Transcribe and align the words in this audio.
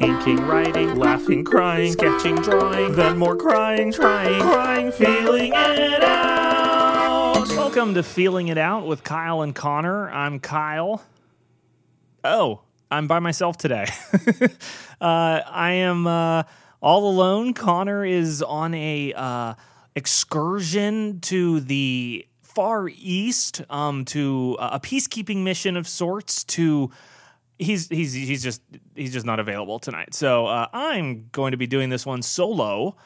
inking, 0.00 0.46
writing, 0.46 0.96
laughing, 0.96 1.44
crying, 1.44 1.92
sketching, 1.92 2.36
drawing, 2.36 2.92
then 2.92 3.18
more 3.18 3.36
crying, 3.36 3.92
trying, 3.92 4.40
crying, 4.40 4.90
feeling 4.92 5.52
it 5.54 6.02
out. 6.02 7.46
Welcome 7.48 7.92
to 7.94 8.02
Feeling 8.02 8.48
It 8.48 8.56
Out 8.56 8.86
with 8.86 9.04
Kyle 9.04 9.42
and 9.42 9.54
Connor. 9.54 10.10
I'm 10.10 10.40
Kyle. 10.40 11.02
Oh, 12.24 12.62
I'm 12.90 13.08
by 13.08 13.18
myself 13.18 13.58
today. 13.58 13.86
uh, 15.00 15.40
I 15.46 15.72
am 15.72 16.06
uh, 16.06 16.44
all 16.80 17.10
alone. 17.10 17.52
Connor 17.52 18.02
is 18.02 18.42
on 18.42 18.72
a 18.72 19.12
uh, 19.14 19.54
excursion 19.94 21.20
to 21.20 21.60
the 21.60 22.26
far 22.40 22.88
east, 22.88 23.60
um, 23.68 24.06
to 24.06 24.56
a 24.58 24.80
peacekeeping 24.80 25.42
mission 25.42 25.76
of 25.76 25.86
sorts. 25.86 26.42
To 26.44 26.90
he's 27.60 27.88
he's 27.88 28.12
he's 28.14 28.42
just 28.42 28.62
he's 28.94 29.12
just 29.12 29.26
not 29.26 29.38
available 29.38 29.78
tonight. 29.78 30.14
So 30.14 30.46
uh, 30.46 30.66
I'm 30.72 31.28
going 31.30 31.52
to 31.52 31.56
be 31.56 31.66
doing 31.66 31.90
this 31.90 32.06
one 32.06 32.22
solo 32.22 32.96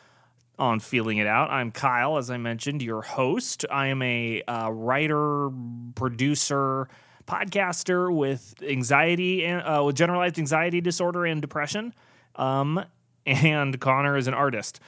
on 0.59 0.81
Feeling 0.81 1.19
It 1.19 1.27
Out. 1.27 1.51
I'm 1.51 1.73
Kyle, 1.73 2.17
as 2.17 2.31
I 2.31 2.37
mentioned, 2.37 2.81
your 2.81 3.03
host. 3.03 3.65
I 3.71 3.89
am 3.89 4.01
a 4.03 4.43
uh, 4.43 4.71
writer, 4.71 5.51
producer, 5.97 6.89
podcaster 7.27 8.15
with 8.15 8.55
anxiety 8.63 9.45
and 9.45 9.63
uh, 9.63 9.83
with 9.85 9.97
generalized 9.97 10.39
anxiety 10.39 10.81
disorder 10.81 11.27
and 11.27 11.43
depression. 11.43 11.93
Um, 12.37 12.85
and 13.27 13.81
Connor 13.81 14.17
is 14.17 14.27
an 14.29 14.35
artist, 14.35 14.81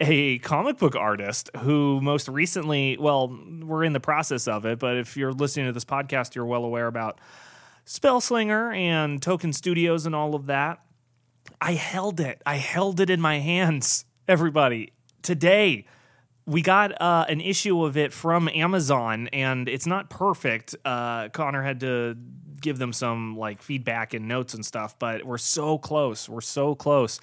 a 0.00 0.38
comic 0.38 0.78
book 0.78 0.94
artist 0.94 1.50
who 1.58 2.00
most 2.00 2.28
recently, 2.28 2.96
well, 2.98 3.36
we're 3.62 3.84
in 3.84 3.92
the 3.92 4.00
process 4.00 4.46
of 4.46 4.64
it, 4.64 4.78
but 4.78 4.96
if 4.96 5.16
you're 5.16 5.32
listening 5.32 5.66
to 5.66 5.72
this 5.72 5.84
podcast, 5.84 6.34
you're 6.34 6.46
well 6.46 6.64
aware 6.64 6.86
about 6.86 7.18
Spellslinger 7.86 8.76
and 8.76 9.20
Tokken 9.20 9.54
Studios 9.54 10.06
and 10.06 10.14
all 10.14 10.34
of 10.34 10.46
that. 10.46 10.80
I 11.60 11.72
held 11.72 12.20
it. 12.20 12.42
I 12.46 12.56
held 12.56 13.00
it 13.00 13.10
in 13.10 13.20
my 13.20 13.38
hands, 13.38 14.04
everybody. 14.26 14.92
Today, 15.22 15.84
we 16.46 16.62
got 16.62 17.00
uh, 17.00 17.26
an 17.28 17.40
issue 17.40 17.84
of 17.84 17.96
it 17.96 18.12
from 18.12 18.48
Amazon, 18.48 19.28
and 19.28 19.68
it's 19.68 19.86
not 19.86 20.10
perfect. 20.10 20.74
Uh, 20.84 21.28
Connor 21.28 21.62
had 21.62 21.80
to 21.80 22.16
give 22.60 22.78
them 22.78 22.92
some 22.92 23.36
like 23.36 23.62
feedback 23.62 24.14
and 24.14 24.28
notes 24.28 24.54
and 24.54 24.64
stuff, 24.64 24.98
but 24.98 25.24
we're 25.24 25.38
so 25.38 25.78
close. 25.78 26.28
We're 26.28 26.40
so 26.40 26.74
close. 26.74 27.20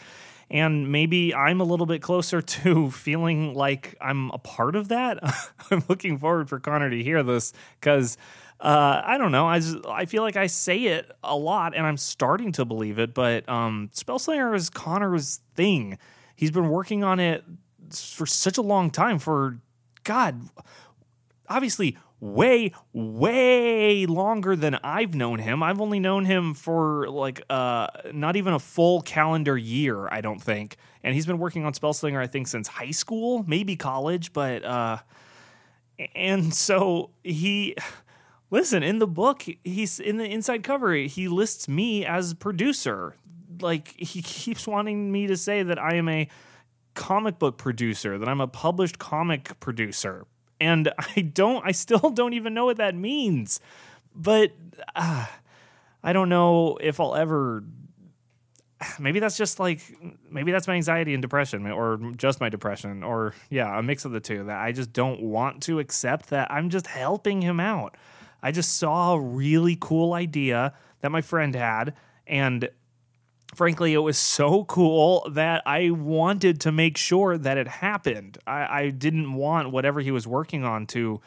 And 0.50 0.92
maybe 0.92 1.36
I'm 1.36 1.60
a 1.60 1.66
little 1.66 1.86
bit 1.86 2.02
closer 2.02 2.42
to 2.64 2.92
feeling 2.92 3.54
like 3.54 3.96
I'm 4.02 4.32
a 4.32 4.38
part 4.38 4.76
of 4.76 4.90
that. 4.90 5.20
I'm 5.72 5.84
looking 5.88 6.18
forward 6.18 6.50
for 6.50 6.60
Connor 6.60 6.90
to 6.90 7.04
hear 7.04 7.24
this 7.24 7.54
because 7.80 8.18
uh, 8.60 9.02
I 9.06 9.18
don't 9.18 9.32
know. 9.32 9.48
I 9.48 9.62
I 9.88 10.06
feel 10.06 10.24
like 10.24 10.36
I 10.36 10.48
say 10.48 10.84
it 10.86 11.12
a 11.24 11.36
lot, 11.36 11.76
and 11.76 11.86
I'm 11.86 11.98
starting 11.98 12.52
to 12.54 12.66
believe 12.66 12.98
it. 12.98 13.14
But 13.14 13.48
um, 13.48 13.90
Spellslinger 13.94 14.56
is 14.56 14.70
Connor's 14.70 15.42
thing. 15.56 15.98
He's 16.36 16.52
been 16.52 16.70
working 16.70 17.04
on 17.04 17.20
it 17.20 17.44
for 17.92 18.26
such 18.26 18.58
a 18.58 18.62
long 18.62 18.90
time. 18.90 19.20
For 19.20 19.60
God, 20.04 20.50
obviously, 21.48 21.98
way, 22.20 22.72
way 22.94 24.06
longer 24.06 24.56
than 24.56 24.76
I've 24.84 25.14
known 25.14 25.40
him. 25.40 25.62
I've 25.62 25.80
only 25.80 26.00
known 26.00 26.26
him 26.26 26.54
for 26.54 27.08
like 27.10 27.42
uh, 27.50 27.88
not 28.12 28.36
even 28.36 28.54
a 28.54 28.60
full 28.60 29.02
calendar 29.02 29.58
year, 29.58 30.08
I 30.10 30.22
don't 30.22 30.42
think. 30.42 30.78
And 31.04 31.14
he's 31.14 31.26
been 31.26 31.38
working 31.38 31.64
on 31.64 31.74
Spellslinger, 31.74 32.20
I 32.20 32.28
think, 32.28 32.48
since 32.48 32.68
high 32.68 32.92
school, 32.92 33.46
maybe 33.48 33.76
college. 33.76 34.34
But 34.34 34.66
uh, 34.66 34.98
and 36.16 36.54
so 36.54 37.12
he 37.24 37.76
listen 38.50 38.84
in 38.84 39.00
the 39.00 39.08
book 39.08 39.46
he's 39.64 40.00
in 40.00 40.18
the 40.18 40.26
inside 40.26 40.64
cover 40.64 40.94
he 40.94 41.28
lists 41.28 41.68
me 41.68 42.06
as 42.06 42.34
producer. 42.34 43.16
Like 43.60 43.90
he 43.98 44.22
keeps 44.24 44.68
wanting 44.68 45.12
me 45.12 45.28
to 45.28 45.38
say 45.38 45.64
that 45.64 45.80
i 45.80 45.96
am 45.96 46.10
a 46.10 46.28
comic 46.94 47.38
book 47.38 47.58
producer 47.58 48.18
that 48.18 48.28
i'm 48.28 48.42
a 48.42 48.48
published 48.48 49.00
comic 49.00 49.60
producer. 49.60 50.26
And 50.60 50.92
i 51.16 51.22
don't 51.22 51.66
i 51.66 51.72
still 51.72 52.10
don't 52.10 52.34
even 52.34 52.54
know 52.54 52.66
what 52.66 52.78
that 52.78 52.96
means. 52.96 53.60
But 54.16 54.54
uh, 54.96 55.28
i 56.04 56.14
don't 56.14 56.30
know 56.30 56.78
if 56.82 57.00
i'll 57.00 57.16
ever 57.16 57.64
maybe 59.00 59.20
that's 59.20 59.38
just 59.38 59.60
like 59.60 59.82
maybe 60.30 60.52
that's 60.52 60.68
my 60.68 60.76
anxiety 60.76 61.14
and 61.14 61.22
depression 61.22 61.68
or 61.68 61.98
just 62.16 62.40
my 62.40 62.50
depression 62.50 63.04
or 63.04 63.34
yeah 63.50 63.78
a 63.78 63.84
mix 63.84 64.06
of 64.06 64.12
the 64.12 64.20
two 64.20 64.44
that 64.46 64.60
i 64.60 64.72
just 64.72 64.94
don't 64.94 65.22
want 65.22 65.62
to 65.64 65.80
accept 65.80 66.30
that 66.30 66.52
i'm 66.52 66.70
just 66.70 66.88
helping 66.88 67.42
him 67.42 67.60
out 67.60 67.96
I 68.42 68.52
just 68.52 68.78
saw 68.78 69.14
a 69.14 69.20
really 69.20 69.78
cool 69.80 70.14
idea 70.14 70.74
that 71.02 71.12
my 71.12 71.22
friend 71.22 71.56
had. 71.56 71.94
And 72.26 72.70
frankly, 73.56 73.94
it 73.94 74.00
was 74.00 74.18
so 74.18 74.66
cool 74.66 75.28
that 75.32 75.64
I 75.66 75.90
wanted 75.92 76.62
to 76.62 76.72
make 76.72 76.98
sure 76.98 77.38
that 77.38 77.58
it 77.58 77.68
happened. 77.68 78.38
I, 78.46 78.82
I 78.82 78.90
didn't 78.90 79.34
want 79.34 79.72
whatever 79.72 80.02
he 80.02 80.12
was 80.12 80.28
working 80.28 80.64
on 80.64 80.86
to. 80.88 81.22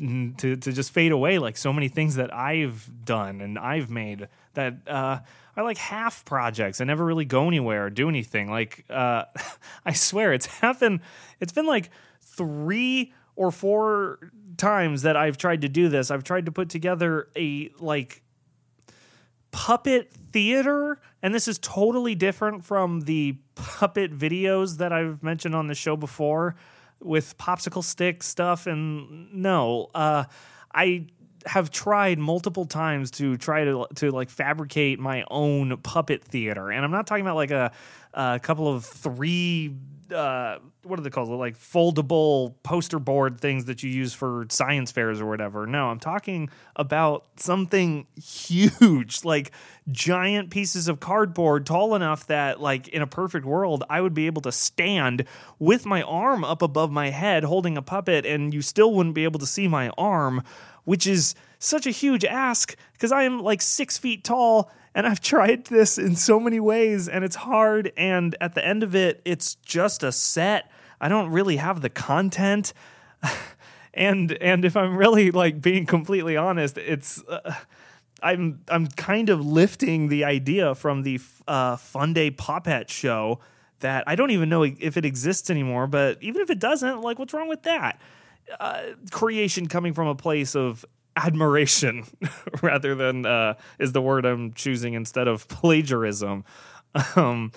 To, 0.00 0.54
to 0.54 0.72
just 0.72 0.92
fade 0.92 1.10
away 1.10 1.40
like 1.40 1.56
so 1.56 1.72
many 1.72 1.88
things 1.88 2.14
that 2.14 2.32
I've 2.32 2.88
done 3.04 3.40
and 3.40 3.58
I've 3.58 3.90
made 3.90 4.28
that 4.54 4.74
uh, 4.86 5.18
are 5.56 5.64
like 5.64 5.76
half 5.76 6.24
projects. 6.24 6.80
I 6.80 6.84
never 6.84 7.04
really 7.04 7.24
go 7.24 7.48
anywhere 7.48 7.86
or 7.86 7.90
do 7.90 8.08
anything. 8.08 8.48
Like 8.48 8.84
uh, 8.88 9.24
I 9.84 9.94
swear, 9.94 10.32
it's 10.32 10.46
happened. 10.60 11.00
It's 11.40 11.50
been 11.50 11.66
like 11.66 11.90
three 12.20 13.12
or 13.34 13.50
four 13.50 14.30
times 14.58 15.02
that 15.02 15.16
I've 15.16 15.36
tried 15.36 15.62
to 15.62 15.68
do 15.68 15.88
this. 15.88 16.10
I've 16.10 16.24
tried 16.24 16.46
to 16.46 16.52
put 16.52 16.68
together 16.68 17.28
a 17.36 17.70
like 17.78 18.22
puppet 19.50 20.12
theater 20.32 21.00
and 21.22 21.34
this 21.34 21.48
is 21.48 21.58
totally 21.58 22.14
different 22.14 22.64
from 22.64 23.00
the 23.02 23.38
puppet 23.54 24.12
videos 24.12 24.76
that 24.76 24.92
I've 24.92 25.22
mentioned 25.22 25.54
on 25.54 25.68
the 25.68 25.74
show 25.74 25.96
before 25.96 26.54
with 27.00 27.38
popsicle 27.38 27.82
stick 27.82 28.22
stuff 28.22 28.66
and 28.66 29.32
no 29.32 29.88
uh 29.94 30.24
I 30.74 31.06
have 31.48 31.70
tried 31.70 32.18
multiple 32.18 32.66
times 32.66 33.10
to 33.10 33.36
try 33.36 33.64
to 33.64 33.86
to 33.96 34.10
like 34.10 34.30
fabricate 34.30 35.00
my 35.00 35.24
own 35.30 35.76
puppet 35.78 36.22
theater 36.22 36.70
and 36.70 36.84
I'm 36.84 36.90
not 36.90 37.06
talking 37.06 37.24
about 37.24 37.36
like 37.36 37.50
a 37.50 37.72
a 38.14 38.38
couple 38.38 38.68
of 38.68 38.84
three 38.84 39.74
uh, 40.12 40.58
what 40.84 40.98
are 40.98 41.02
they 41.02 41.10
called? 41.10 41.28
Like 41.28 41.58
foldable 41.58 42.54
poster 42.62 42.98
board 42.98 43.40
things 43.40 43.66
that 43.66 43.82
you 43.82 43.90
use 43.90 44.14
for 44.14 44.46
science 44.48 44.90
fairs 44.90 45.20
or 45.20 45.26
whatever. 45.26 45.66
No, 45.66 45.88
I'm 45.88 45.98
talking 45.98 46.48
about 46.76 47.26
something 47.36 48.06
huge, 48.16 49.24
like 49.24 49.52
giant 49.90 50.50
pieces 50.50 50.88
of 50.88 51.00
cardboard 51.00 51.66
tall 51.66 51.94
enough 51.94 52.26
that, 52.26 52.60
like, 52.60 52.88
in 52.88 53.02
a 53.02 53.06
perfect 53.06 53.46
world, 53.46 53.84
I 53.88 54.00
would 54.00 54.14
be 54.14 54.26
able 54.26 54.42
to 54.42 54.52
stand 54.52 55.24
with 55.58 55.86
my 55.86 56.02
arm 56.02 56.44
up 56.44 56.62
above 56.62 56.90
my 56.90 57.10
head 57.10 57.44
holding 57.44 57.76
a 57.76 57.82
puppet, 57.82 58.26
and 58.26 58.52
you 58.52 58.62
still 58.62 58.94
wouldn't 58.94 59.14
be 59.14 59.24
able 59.24 59.40
to 59.40 59.46
see 59.46 59.68
my 59.68 59.90
arm, 59.98 60.42
which 60.88 61.06
is 61.06 61.34
such 61.58 61.86
a 61.86 61.90
huge 61.90 62.24
ask 62.24 62.74
because 62.94 63.12
I 63.12 63.24
am 63.24 63.40
like 63.40 63.60
six 63.60 63.98
feet 63.98 64.24
tall 64.24 64.70
and 64.94 65.06
I've 65.06 65.20
tried 65.20 65.66
this 65.66 65.98
in 65.98 66.16
so 66.16 66.40
many 66.40 66.60
ways 66.60 67.10
and 67.10 67.26
it's 67.26 67.36
hard. 67.36 67.92
And 67.94 68.34
at 68.40 68.54
the 68.54 68.66
end 68.66 68.82
of 68.82 68.94
it, 68.94 69.20
it's 69.26 69.56
just 69.56 70.02
a 70.02 70.10
set. 70.10 70.70
I 70.98 71.10
don't 71.10 71.28
really 71.28 71.56
have 71.56 71.82
the 71.82 71.90
content. 71.90 72.72
and 73.92 74.32
and 74.40 74.64
if 74.64 74.78
I'm 74.78 74.96
really 74.96 75.30
like 75.30 75.60
being 75.60 75.84
completely 75.84 76.38
honest, 76.38 76.78
it's 76.78 77.22
uh, 77.28 77.54
I'm 78.22 78.62
I'm 78.68 78.86
kind 78.86 79.28
of 79.28 79.44
lifting 79.44 80.08
the 80.08 80.24
idea 80.24 80.74
from 80.74 81.02
the 81.02 81.20
uh, 81.46 81.76
Funday 81.76 82.34
PawPet 82.34 82.88
show 82.88 83.40
that 83.80 84.04
I 84.06 84.16
don't 84.16 84.30
even 84.30 84.48
know 84.48 84.62
if 84.62 84.96
it 84.96 85.04
exists 85.04 85.50
anymore. 85.50 85.86
But 85.86 86.16
even 86.22 86.40
if 86.40 86.48
it 86.48 86.58
doesn't, 86.58 87.02
like, 87.02 87.18
what's 87.18 87.34
wrong 87.34 87.48
with 87.50 87.64
that? 87.64 88.00
Uh, 88.58 88.82
creation 89.10 89.66
coming 89.66 89.92
from 89.92 90.06
a 90.06 90.14
place 90.14 90.54
of 90.54 90.84
admiration 91.16 92.04
rather 92.62 92.94
than 92.94 93.26
uh, 93.26 93.54
is 93.78 93.92
the 93.92 94.00
word 94.00 94.24
I'm 94.24 94.52
choosing 94.52 94.94
instead 94.94 95.28
of 95.28 95.48
plagiarism. 95.48 96.44
Um, 97.16 97.52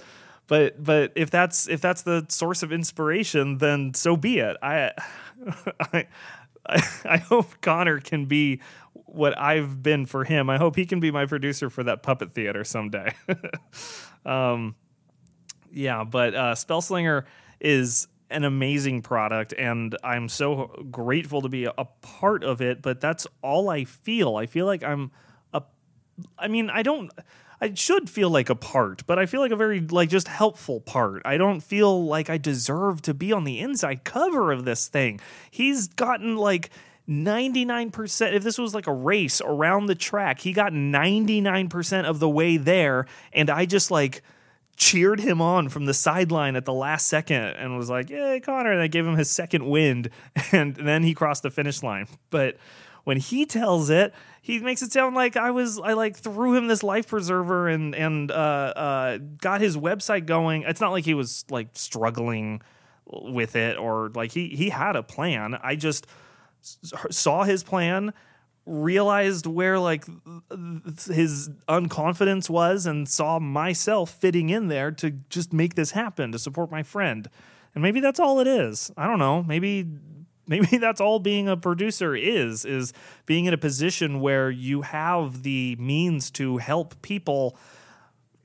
but 0.48 0.84
but 0.84 1.14
if 1.16 1.30
that's 1.32 1.70
if 1.70 1.80
that's 1.80 2.02
the 2.02 2.26
source 2.28 2.64
of 2.64 2.74
inspiration, 2.74 3.60
then 3.60 3.94
so 3.94 4.18
be 4.18 4.40
it. 4.40 4.58
I 4.62 4.92
I 5.80 6.08
I 7.06 7.18
hope 7.18 7.62
Connor 7.62 8.00
can 8.00 8.26
be 8.26 8.60
what 8.94 9.38
I've 9.38 9.82
been 9.82 10.06
for 10.06 10.24
him. 10.24 10.50
I 10.50 10.58
hope 10.58 10.76
he 10.76 10.86
can 10.86 11.00
be 11.00 11.12
my 11.12 11.26
producer 11.26 11.70
for 11.70 11.84
that 11.84 12.04
puppet 12.04 12.34
theater 12.34 12.64
someday. 12.64 13.14
um, 14.26 14.76
yeah, 15.72 16.04
but 16.04 16.36
uh, 16.36 16.56
Spellslinger 16.56 17.24
is 17.60 18.08
an 18.32 18.44
amazing 18.44 19.02
product 19.02 19.54
and 19.58 19.96
I'm 20.04 20.30
so 20.30 20.86
grateful 20.90 21.42
to 21.42 21.50
be 21.50 21.66
a 21.66 21.86
part 22.02 22.44
of 22.44 22.62
it, 22.62 22.82
but 22.82 23.02
that's 23.02 23.28
all 23.42 23.70
I 23.70 23.84
feel. 23.84 24.36
I 24.36 24.46
feel 24.46 24.66
like 24.66 24.84
I'm 24.84 25.12
a 25.54 25.64
I 26.38 26.48
mean, 26.48 26.70
I 26.70 26.84
don't 26.84 27.12
I 27.62 27.74
should 27.76 28.10
feel 28.10 28.32
like 28.32 28.50
a 28.50 28.56
part, 28.56 29.06
but 29.06 29.20
I 29.20 29.28
feel 29.28 29.40
like 29.40 29.52
a 29.52 29.56
very 29.56 29.82
like 29.82 30.10
just 30.10 30.28
helpful 30.28 30.82
part. 30.82 31.22
I 31.26 31.38
don't 31.38 31.62
feel 31.62 32.06
like 32.06 32.30
I 32.30 32.38
deserve 32.38 33.04
to 33.04 33.14
be 33.14 33.32
on 33.32 33.44
the 33.44 33.60
inside 33.60 34.04
cover 34.04 34.52
of 34.52 34.66
this 34.66 34.88
thing. 34.88 35.20
He's 35.52 35.88
gotten 35.88 36.38
like 36.38 36.72
99% 37.08 38.34
if 38.34 38.44
this 38.44 38.58
was 38.58 38.74
like 38.74 38.88
a 38.88 38.94
race 38.94 39.42
around 39.42 39.86
the 39.86 39.96
track, 39.96 40.40
he 40.40 40.54
got 40.54 40.74
99% 40.74 42.06
of 42.06 42.20
the 42.20 42.30
way 42.30 42.58
there 42.58 43.06
and 43.32 43.50
I 43.50 43.66
just 43.66 43.92
like 43.92 44.24
cheered 44.82 45.20
him 45.20 45.40
on 45.40 45.70
from 45.70 45.86
the 45.86 45.94
sideline 45.94 46.56
at 46.56 46.66
the 46.66 46.74
last 46.74 47.08
second 47.08 47.38
and 47.38 47.78
was 47.78 47.88
like, 47.88 48.10
"Yay, 48.10 48.40
Connor!" 48.40 48.72
And 48.72 48.82
I 48.82 48.88
gave 48.88 49.06
him 49.06 49.16
his 49.16 49.30
second 49.30 49.70
wind, 49.70 50.10
and 50.52 50.76
then 50.76 51.04
he 51.04 51.14
crossed 51.14 51.44
the 51.44 51.52
finish 51.52 51.84
line. 51.84 52.08
But 52.32 52.58
when 53.04 53.18
he 53.18 53.46
tells 53.46 53.92
it, 53.92 54.12
he 54.42 54.60
makes 54.60 54.82
it 54.82 54.92
sound 54.92 55.16
like 55.16 55.38
I 55.38 55.52
was 55.52 55.80
I 55.80 55.94
like 55.94 56.18
threw 56.18 56.56
him 56.56 56.68
this 56.68 56.82
life 56.82 57.08
preserver 57.08 57.70
and 57.70 57.94
and 57.94 58.32
uh, 58.32 58.34
uh, 58.34 59.18
got 59.40 59.62
his 59.62 59.78
website 59.78 60.26
going. 60.26 60.64
It's 60.64 60.82
not 60.82 60.92
like 60.92 61.06
he 61.06 61.14
was 61.14 61.46
like 61.52 61.68
struggling 61.74 62.62
with 63.06 63.56
it 63.56 63.78
or 63.78 64.10
like 64.16 64.32
he 64.32 64.50
he 64.50 64.70
had 64.70 64.96
a 64.96 65.04
plan. 65.04 65.60
I 65.62 65.76
just 65.76 66.08
saw 66.62 67.44
his 67.44 67.62
plan 67.62 68.14
realized 68.66 69.46
where 69.46 69.80
like 69.80 70.06
his 71.08 71.50
unconfidence 71.68 72.50
was 72.50 72.86
and 72.86 73.10
saw 73.10 73.40
myself 73.40 74.12
fitting 74.12 74.50
in 74.50 74.68
there 74.68 74.92
to 74.92 75.12
just 75.30 75.52
make 75.52 75.76
this 75.76 75.92
happen 75.92 76.32
to 76.32 76.40
support 76.40 76.72
my 76.72 76.84
friend. 76.84 77.30
And 77.74 77.82
maybe 77.82 78.00
that's 78.00 78.20
all 78.20 78.40
it 78.40 78.48
is. 78.48 78.92
I 78.98 79.08
don't 79.08 79.20
know. 79.20 79.44
Maybe 79.44 79.88
maybe 80.48 80.78
that's 80.78 81.00
all 81.00 81.20
being 81.20 81.48
a 81.48 81.56
producer 81.56 82.16
is 82.16 82.66
is 82.66 82.94
being 83.26 83.46
in 83.46 83.54
a 83.54 83.58
position 83.58 84.20
where 84.20 84.50
you 84.50 84.82
have 84.82 85.44
the 85.44 85.76
means 85.80 86.30
to 86.32 86.58
help 86.58 87.02
people 87.02 87.58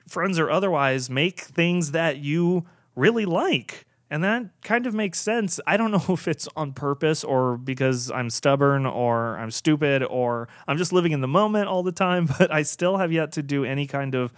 friends 0.07 0.39
or 0.39 0.51
otherwise 0.51 1.11
make 1.11 1.41
things 1.41 1.91
that 1.91 2.19
you 2.19 2.65
really 2.95 3.25
like 3.25 3.86
and 4.11 4.23
that 4.23 4.47
kind 4.63 4.87
of 4.87 4.95
makes 4.95 5.19
sense. 5.19 5.59
I 5.67 5.77
don't 5.77 5.91
know 5.93 6.05
if 6.09 6.29
it's 6.29 6.49
on 6.57 6.73
purpose 6.73 7.25
or 7.25 7.57
because 7.57 8.11
I'm 8.11 8.31
stubborn 8.31 8.87
or 8.87 9.39
I'm 9.39 9.51
stupid 9.51 10.03
or 10.03 10.49
I'm 10.67 10.79
just 10.79 10.93
living 10.93 11.13
in 11.13 11.21
the 11.21 11.29
moment 11.29 11.69
all 11.69 11.83
the 11.83 11.93
time, 11.93 12.29
but 12.39 12.53
I 12.53 12.63
still 12.63 12.99
have 12.99 13.13
yet 13.13 13.33
to 13.33 13.43
do 13.43 13.65
any 13.65 13.87
kind 13.87 14.15
of 14.15 14.33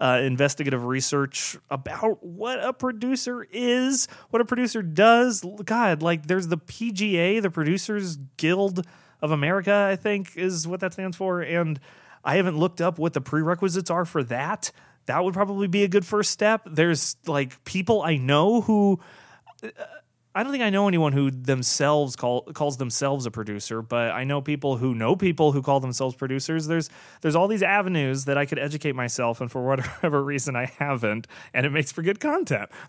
uh, 0.00 0.20
investigative 0.22 0.84
research 0.84 1.58
about 1.68 2.24
what 2.24 2.58
a 2.64 2.72
producer 2.72 3.46
is, 3.50 4.08
what 4.30 4.40
a 4.40 4.46
producer 4.46 4.80
does. 4.80 5.44
God, 5.64 6.02
like 6.02 6.26
there's 6.26 6.48
the 6.48 6.56
PGA, 6.56 7.42
the 7.42 7.50
Producers 7.50 8.16
Guild 8.38 8.86
of 9.20 9.30
America, 9.30 9.88
I 9.90 9.96
think 9.96 10.38
is 10.38 10.66
what 10.66 10.80
that 10.80 10.94
stands 10.94 11.18
for. 11.18 11.42
And 11.42 11.78
I 12.24 12.36
haven't 12.36 12.56
looked 12.56 12.80
up 12.80 12.98
what 12.98 13.12
the 13.12 13.20
prerequisites 13.20 13.90
are 13.90 14.06
for 14.06 14.22
that 14.24 14.72
that 15.10 15.24
would 15.24 15.34
probably 15.34 15.66
be 15.66 15.82
a 15.82 15.88
good 15.88 16.06
first 16.06 16.30
step. 16.30 16.62
There's 16.70 17.16
like 17.26 17.64
people 17.64 18.02
I 18.02 18.16
know 18.16 18.60
who 18.60 19.00
uh, 19.62 19.68
I 20.32 20.44
don't 20.44 20.52
think 20.52 20.62
I 20.62 20.70
know 20.70 20.86
anyone 20.86 21.12
who 21.12 21.32
themselves 21.32 22.14
call 22.14 22.42
calls 22.42 22.76
themselves 22.76 23.26
a 23.26 23.32
producer, 23.32 23.82
but 23.82 24.12
I 24.12 24.22
know 24.22 24.40
people 24.40 24.76
who 24.76 24.94
know 24.94 25.16
people 25.16 25.50
who 25.50 25.62
call 25.62 25.80
themselves 25.80 26.14
producers. 26.14 26.68
There's 26.68 26.88
there's 27.22 27.34
all 27.34 27.48
these 27.48 27.64
avenues 27.64 28.26
that 28.26 28.38
I 28.38 28.46
could 28.46 28.60
educate 28.60 28.94
myself, 28.94 29.40
and 29.40 29.50
for 29.50 29.62
whatever 29.66 30.22
reason 30.22 30.54
I 30.54 30.66
haven't, 30.78 31.26
and 31.52 31.66
it 31.66 31.70
makes 31.70 31.90
for 31.90 32.02
good 32.02 32.20
content. 32.20 32.70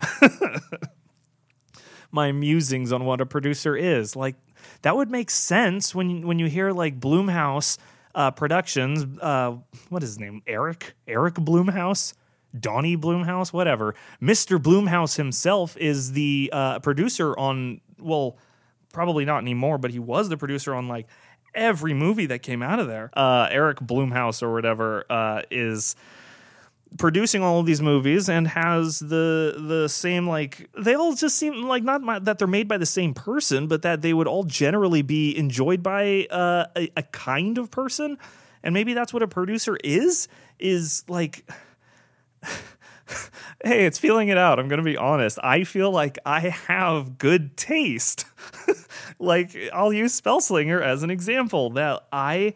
My 2.12 2.30
musings 2.30 2.92
on 2.92 3.04
what 3.04 3.20
a 3.20 3.26
producer 3.26 3.74
is 3.74 4.14
like 4.14 4.36
that 4.82 4.96
would 4.96 5.10
make 5.10 5.28
sense 5.28 5.96
when 5.96 6.24
when 6.24 6.38
you 6.38 6.46
hear 6.46 6.70
like 6.70 7.00
Blumhouse 7.00 7.78
uh, 8.14 8.30
Productions. 8.30 9.04
Uh, 9.20 9.56
what 9.88 10.02
is 10.02 10.10
his 10.10 10.18
name? 10.18 10.42
Eric 10.46 10.94
Eric 11.06 11.34
Blumhouse. 11.34 12.14
Donnie 12.58 12.98
Blumhouse, 12.98 13.50
whatever. 13.50 13.94
Mr. 14.20 14.58
Blumhouse 14.58 15.16
himself 15.16 15.74
is 15.78 16.12
the 16.12 16.50
uh, 16.52 16.80
producer 16.80 17.34
on, 17.38 17.80
well, 17.98 18.36
probably 18.92 19.24
not 19.24 19.38
anymore, 19.38 19.78
but 19.78 19.90
he 19.90 19.98
was 19.98 20.28
the 20.28 20.36
producer 20.36 20.74
on 20.74 20.86
like 20.86 21.06
every 21.54 21.94
movie 21.94 22.26
that 22.26 22.40
came 22.40 22.62
out 22.62 22.78
of 22.78 22.86
there. 22.86 23.10
Uh, 23.14 23.48
Eric 23.50 23.78
Blumhouse 23.78 24.42
or 24.42 24.52
whatever 24.52 25.04
uh, 25.10 25.42
is 25.50 25.96
producing 26.98 27.42
all 27.42 27.60
of 27.60 27.66
these 27.66 27.80
movies 27.80 28.28
and 28.28 28.48
has 28.48 28.98
the 28.98 29.54
the 29.58 29.88
same 29.88 30.28
like 30.28 30.68
they 30.78 30.94
all 30.94 31.14
just 31.14 31.36
seem 31.36 31.62
like 31.64 31.82
not 31.82 32.02
my, 32.02 32.18
that 32.18 32.38
they're 32.38 32.46
made 32.48 32.68
by 32.68 32.76
the 32.76 32.86
same 32.86 33.14
person 33.14 33.66
but 33.66 33.82
that 33.82 34.02
they 34.02 34.12
would 34.12 34.26
all 34.26 34.44
generally 34.44 35.02
be 35.02 35.36
enjoyed 35.36 35.82
by 35.82 36.26
uh, 36.30 36.66
a, 36.76 36.90
a 36.96 37.02
kind 37.04 37.58
of 37.58 37.70
person 37.70 38.18
and 38.62 38.74
maybe 38.74 38.94
that's 38.94 39.12
what 39.12 39.22
a 39.22 39.28
producer 39.28 39.76
is 39.82 40.28
is 40.58 41.04
like 41.08 41.48
hey, 43.64 43.86
it's 43.86 43.98
feeling 43.98 44.28
it 44.28 44.38
out. 44.38 44.58
I'm 44.58 44.68
going 44.68 44.78
to 44.78 44.84
be 44.84 44.96
honest. 44.96 45.38
I 45.42 45.64
feel 45.64 45.90
like 45.90 46.18
I 46.24 46.40
have 46.40 47.18
good 47.18 47.56
taste. 47.56 48.24
like 49.18 49.56
I'll 49.72 49.92
use 49.92 50.18
Spellslinger 50.20 50.80
as 50.80 51.02
an 51.02 51.10
example 51.10 51.70
that 51.70 52.06
I 52.12 52.54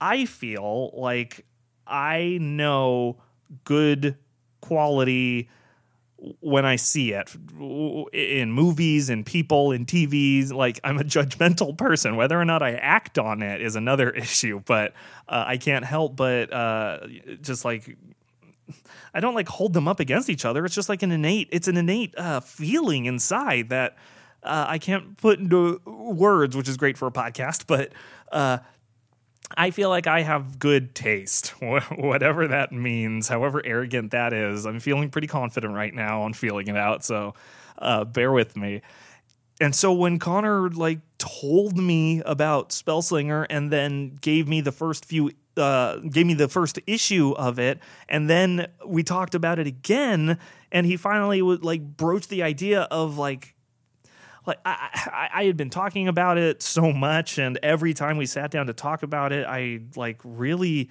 I 0.00 0.24
feel 0.24 0.90
like 0.94 1.44
I 1.86 2.38
know 2.40 3.18
good 3.64 4.16
quality 4.60 5.48
when 6.40 6.66
I 6.66 6.76
see 6.76 7.12
it 7.12 7.34
in 8.12 8.52
movies 8.52 9.08
and 9.08 9.24
people 9.24 9.72
in 9.72 9.86
TVs. 9.86 10.52
Like 10.52 10.80
I'm 10.84 10.98
a 10.98 11.04
judgmental 11.04 11.76
person. 11.76 12.16
Whether 12.16 12.40
or 12.40 12.44
not 12.44 12.62
I 12.62 12.72
act 12.72 13.18
on 13.18 13.42
it 13.42 13.62
is 13.62 13.76
another 13.76 14.10
issue. 14.16 14.60
But 14.64 14.92
uh, 15.28 15.44
I 15.46 15.56
can't 15.56 15.84
help 15.84 16.16
but 16.16 16.52
uh, 16.52 17.06
just 17.40 17.64
like 17.64 17.96
I 19.12 19.20
don't 19.20 19.34
like 19.34 19.48
hold 19.48 19.72
them 19.72 19.88
up 19.88 20.00
against 20.00 20.30
each 20.30 20.44
other. 20.44 20.64
It's 20.64 20.74
just 20.74 20.88
like 20.88 21.02
an 21.02 21.10
innate. 21.10 21.48
It's 21.50 21.68
an 21.68 21.76
innate 21.76 22.14
uh, 22.16 22.40
feeling 22.40 23.06
inside 23.06 23.70
that 23.70 23.96
uh, 24.42 24.66
I 24.68 24.78
can't 24.78 25.16
put 25.16 25.38
into 25.38 25.80
words, 25.84 26.56
which 26.56 26.68
is 26.68 26.76
great 26.76 26.96
for 26.96 27.08
a 27.08 27.10
podcast. 27.10 27.64
But 27.66 27.92
uh, 28.30 28.58
I 29.56 29.70
feel 29.70 29.88
like 29.88 30.06
I 30.06 30.22
have 30.22 30.58
good 30.58 30.94
taste, 30.94 31.48
whatever 31.96 32.48
that 32.48 32.72
means, 32.72 33.28
however 33.28 33.60
arrogant 33.64 34.12
that 34.12 34.32
is. 34.32 34.66
I'm 34.66 34.80
feeling 34.80 35.10
pretty 35.10 35.26
confident 35.26 35.74
right 35.74 35.94
now 35.94 36.22
on 36.22 36.32
feeling 36.32 36.68
it 36.68 36.76
out, 36.76 37.04
so 37.04 37.34
uh, 37.78 38.04
bear 38.04 38.32
with 38.32 38.56
me. 38.56 38.82
And 39.60 39.74
so 39.74 39.92
when 39.92 40.18
Connor 40.18 40.70
like 40.70 41.00
told 41.18 41.76
me 41.76 42.22
about 42.24 42.70
Spellslinger 42.70 43.46
and 43.50 43.70
then 43.70 44.16
gave 44.20 44.48
me 44.48 44.62
the 44.62 44.72
first 44.72 45.04
few 45.04 45.32
uh, 45.56 45.96
gave 45.96 46.26
me 46.26 46.32
the 46.32 46.48
first 46.48 46.78
issue 46.86 47.32
of 47.32 47.58
it, 47.58 47.80
and 48.08 48.30
then 48.30 48.68
we 48.86 49.02
talked 49.02 49.34
about 49.34 49.58
it 49.58 49.66
again, 49.66 50.38
and 50.72 50.86
he 50.86 50.96
finally 50.96 51.42
would 51.42 51.64
like 51.64 51.82
broach 51.82 52.28
the 52.28 52.42
idea 52.42 52.82
of 52.82 53.18
like 53.18 53.54
like 54.46 54.58
I, 54.64 54.88
I, 54.92 55.28
I 55.40 55.44
had 55.44 55.56
been 55.56 55.70
talking 55.70 56.08
about 56.08 56.38
it 56.38 56.62
so 56.62 56.92
much, 56.92 57.38
and 57.38 57.58
every 57.62 57.94
time 57.94 58.16
we 58.16 58.26
sat 58.26 58.50
down 58.50 58.66
to 58.66 58.72
talk 58.72 59.02
about 59.02 59.32
it, 59.32 59.46
I 59.46 59.80
like 59.96 60.20
really 60.24 60.90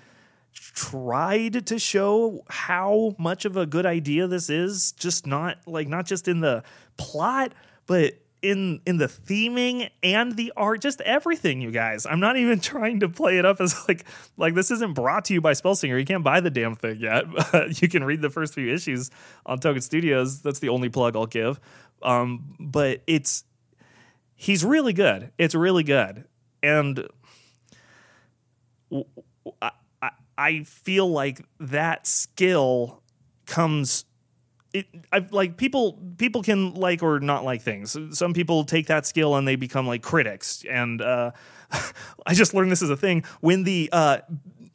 tried 0.54 1.68
to 1.68 1.80
show 1.80 2.44
how 2.50 3.16
much 3.18 3.46
of 3.46 3.58
a 3.58 3.66
good 3.66 3.86
idea 3.86 4.28
this 4.28 4.50
is. 4.50 4.92
Just 4.94 5.26
not 5.26 5.58
like 5.66 5.88
not 5.88 6.06
just 6.06 6.28
in 6.28 6.42
the 6.42 6.64
plot, 6.98 7.54
but 7.88 8.16
in 8.42 8.80
in 8.86 8.98
the 8.98 9.08
theming 9.08 9.90
and 10.02 10.36
the 10.36 10.54
art, 10.56 10.82
just 10.82 11.02
everything, 11.02 11.62
you 11.62 11.72
guys. 11.72 12.06
I'm 12.06 12.20
not 12.20 12.38
even 12.38 12.60
trying 12.62 13.02
to 13.02 13.10
play 13.10 13.38
it 13.38 13.46
up 13.46 13.60
as 13.60 13.76
like 13.88 14.06
like 14.38 14.56
this 14.56 14.72
isn't 14.72 14.94
brought 14.94 15.26
to 15.26 15.34
you 15.34 15.42
by 15.42 15.54
Spellslinger. 15.54 16.00
You 16.00 16.06
can't 16.06 16.24
buy 16.24 16.40
the 16.40 16.50
damn 16.50 16.76
thing 16.76 17.00
yet. 17.00 17.26
You 17.82 17.88
can 17.88 18.04
read 18.04 18.22
the 18.22 18.30
first 18.30 18.54
few 18.54 18.74
issues 18.74 19.12
on 19.46 19.60
Tokken 19.60 19.84
Studios. 19.84 20.42
That's 20.42 20.60
the 20.60 20.70
only 20.70 20.90
plug 20.90 21.16
I'll 21.16 21.26
give. 21.26 21.60
Um, 22.02 22.56
but 22.60 23.02
it's 23.08 23.44
he's 24.36 24.64
really 24.64 24.94
good. 24.94 25.32
It's 25.38 25.56
really 25.56 25.84
good, 25.84 26.26
and 26.64 27.08
I, 29.62 29.72
I 30.38 30.64
feel 30.64 31.10
like 31.10 31.46
that 31.60 32.08
skill 32.08 33.02
comes 33.46 34.06
it 34.74 34.88
I 35.12 35.26
like 35.32 35.58
people 35.58 36.00
people 36.18 36.44
can 36.44 36.74
like 36.76 37.02
or 37.02 37.20
not 37.20 37.44
like 37.44 37.62
things. 37.62 37.98
Some 38.18 38.34
people 38.34 38.64
take 38.64 38.88
that 38.88 39.06
skill 39.06 39.36
and 39.36 39.48
they 39.48 39.56
become 39.56 39.88
like 39.88 40.02
critics. 40.04 40.64
And 40.70 41.02
uh, 41.02 41.32
I 42.26 42.34
just 42.34 42.54
learned 42.54 42.72
this 42.72 42.82
is 42.82 42.90
a 42.90 42.98
thing 42.98 43.24
when 43.42 43.64
the 43.64 43.90
uh, 43.92 44.20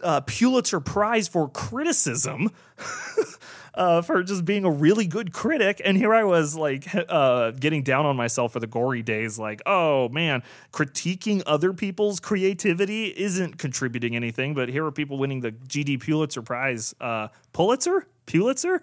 uh, 0.02 0.20
Pulitzer 0.22 0.80
Prize 0.80 1.28
for 1.28 1.48
criticism 1.48 2.50
uh, 3.74 4.02
for 4.02 4.22
just 4.22 4.44
being 4.44 4.64
a 4.64 4.70
really 4.70 5.06
good 5.06 5.32
critic. 5.32 5.80
And 5.84 5.96
here 5.96 6.14
I 6.14 6.24
was 6.24 6.56
like 6.56 6.86
uh, 7.08 7.50
getting 7.52 7.82
down 7.82 8.06
on 8.06 8.16
myself 8.16 8.52
for 8.52 8.60
the 8.60 8.66
gory 8.66 9.02
days, 9.02 9.38
like, 9.38 9.62
oh 9.66 10.08
man, 10.08 10.42
critiquing 10.72 11.42
other 11.46 11.72
people's 11.72 12.20
creativity 12.20 13.06
isn't 13.06 13.58
contributing 13.58 14.16
anything. 14.16 14.54
But 14.54 14.68
here 14.68 14.84
are 14.84 14.92
people 14.92 15.18
winning 15.18 15.40
the 15.40 15.52
GD 15.52 16.00
Pulitzer 16.00 16.42
Prize. 16.42 16.94
Uh, 17.00 17.28
Pulitzer? 17.52 18.06
Pulitzer? 18.26 18.82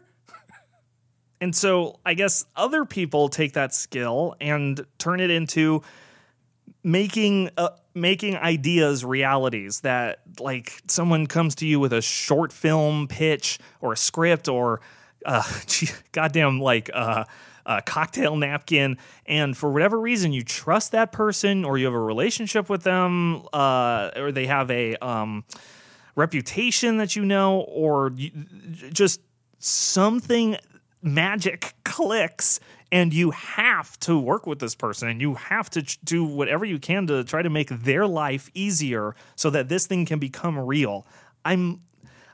and 1.39 1.55
so 1.55 1.99
I 2.05 2.13
guess 2.13 2.45
other 2.55 2.85
people 2.85 3.29
take 3.29 3.53
that 3.53 3.73
skill 3.73 4.35
and 4.39 4.85
turn 4.97 5.19
it 5.19 5.29
into 5.31 5.81
making 6.83 7.49
uh, 7.57 7.69
making 7.93 8.37
ideas 8.37 9.03
realities 9.03 9.81
that 9.81 10.21
like 10.39 10.81
someone 10.87 11.27
comes 11.27 11.55
to 11.55 11.65
you 11.65 11.79
with 11.79 11.93
a 11.93 12.01
short 12.01 12.51
film 12.51 13.07
pitch 13.07 13.59
or 13.81 13.93
a 13.93 13.97
script 13.97 14.47
or 14.47 14.81
uh 15.25 15.43
goddamn 16.11 16.59
like 16.59 16.89
uh 16.93 17.25
a 17.65 17.81
cocktail 17.81 18.35
napkin, 18.35 18.97
and 19.25 19.55
for 19.55 19.71
whatever 19.71 19.99
reason 19.99 20.33
you 20.33 20.43
trust 20.43 20.91
that 20.91 21.11
person 21.11 21.63
or 21.63 21.77
you 21.77 21.85
have 21.85 21.93
a 21.93 21.99
relationship 21.99 22.69
with 22.69 22.83
them, 22.83 23.43
uh, 23.53 24.11
or 24.15 24.31
they 24.31 24.47
have 24.47 24.71
a 24.71 24.95
um, 24.95 25.43
reputation 26.15 26.97
that 26.97 27.15
you 27.15 27.25
know, 27.25 27.61
or 27.61 28.11
you, 28.15 28.31
just 28.91 29.21
something 29.59 30.57
magic 31.01 31.73
clicks 31.83 32.59
and 32.91 33.13
you 33.13 33.31
have 33.31 33.97
to 34.01 34.19
work 34.19 34.45
with 34.45 34.59
this 34.59 34.75
person 34.75 35.07
and 35.07 35.21
you 35.21 35.35
have 35.35 35.69
to 35.71 35.81
do 36.03 36.25
whatever 36.25 36.65
you 36.65 36.77
can 36.77 37.07
to 37.07 37.23
try 37.23 37.41
to 37.41 37.49
make 37.49 37.69
their 37.69 38.05
life 38.05 38.49
easier 38.53 39.15
so 39.35 39.49
that 39.49 39.69
this 39.69 39.87
thing 39.87 40.05
can 40.05 40.19
become 40.19 40.57
real. 40.59 41.05
I'm 41.45 41.81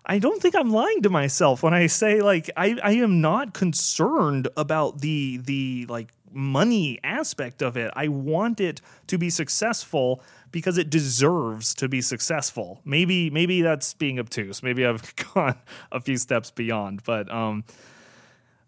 I 0.09 0.19
don't 0.19 0.41
think 0.41 0.55
I'm 0.55 0.71
lying 0.71 1.01
to 1.01 1.09
myself 1.09 1.61
when 1.61 1.73
I 1.73 1.87
say 1.87 2.21
like 2.21 2.49
I, 2.55 2.77
I 2.81 2.93
am 2.93 3.19
not 3.21 3.53
concerned 3.53 4.47
about 4.55 5.01
the 5.01 5.37
the 5.37 5.85
like 5.89 6.13
money 6.31 6.99
aspect 7.03 7.61
of 7.61 7.77
it. 7.77 7.91
I 7.95 8.07
want 8.07 8.59
it 8.59 8.81
to 9.07 9.17
be 9.17 9.29
successful 9.29 10.21
because 10.51 10.77
it 10.77 10.89
deserves 10.89 11.75
to 11.75 11.89
be 11.89 12.01
successful. 12.01 12.81
Maybe 12.85 13.29
maybe 13.29 13.61
that's 13.61 13.93
being 13.93 14.17
obtuse. 14.17 14.63
Maybe 14.63 14.85
I've 14.85 15.13
gone 15.33 15.55
a 15.91 15.99
few 15.99 16.17
steps 16.17 16.51
beyond, 16.51 17.03
but 17.03 17.31
um 17.31 17.65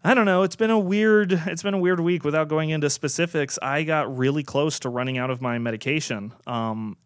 I 0.02 0.14
don't 0.14 0.24
know. 0.24 0.42
It's 0.42 0.56
been 0.56 0.70
a 0.70 0.78
weird 0.78 1.32
it's 1.32 1.62
been 1.62 1.74
a 1.74 1.78
weird 1.78 2.00
week 2.00 2.24
without 2.24 2.48
going 2.48 2.70
into 2.70 2.88
specifics. 2.88 3.58
I 3.60 3.82
got 3.82 4.16
really 4.16 4.42
close 4.42 4.78
to 4.80 4.88
running 4.88 5.18
out 5.18 5.30
of 5.30 5.42
my 5.42 5.58
medication. 5.58 6.32
Um 6.46 6.96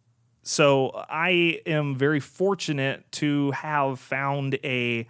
so 0.43 0.93
I 1.09 1.61
am 1.65 1.97
very 1.97 2.21
fortunate 2.21 3.11
to 3.13 3.51
have 3.53 3.99
found 3.99 4.59
a 4.63 5.09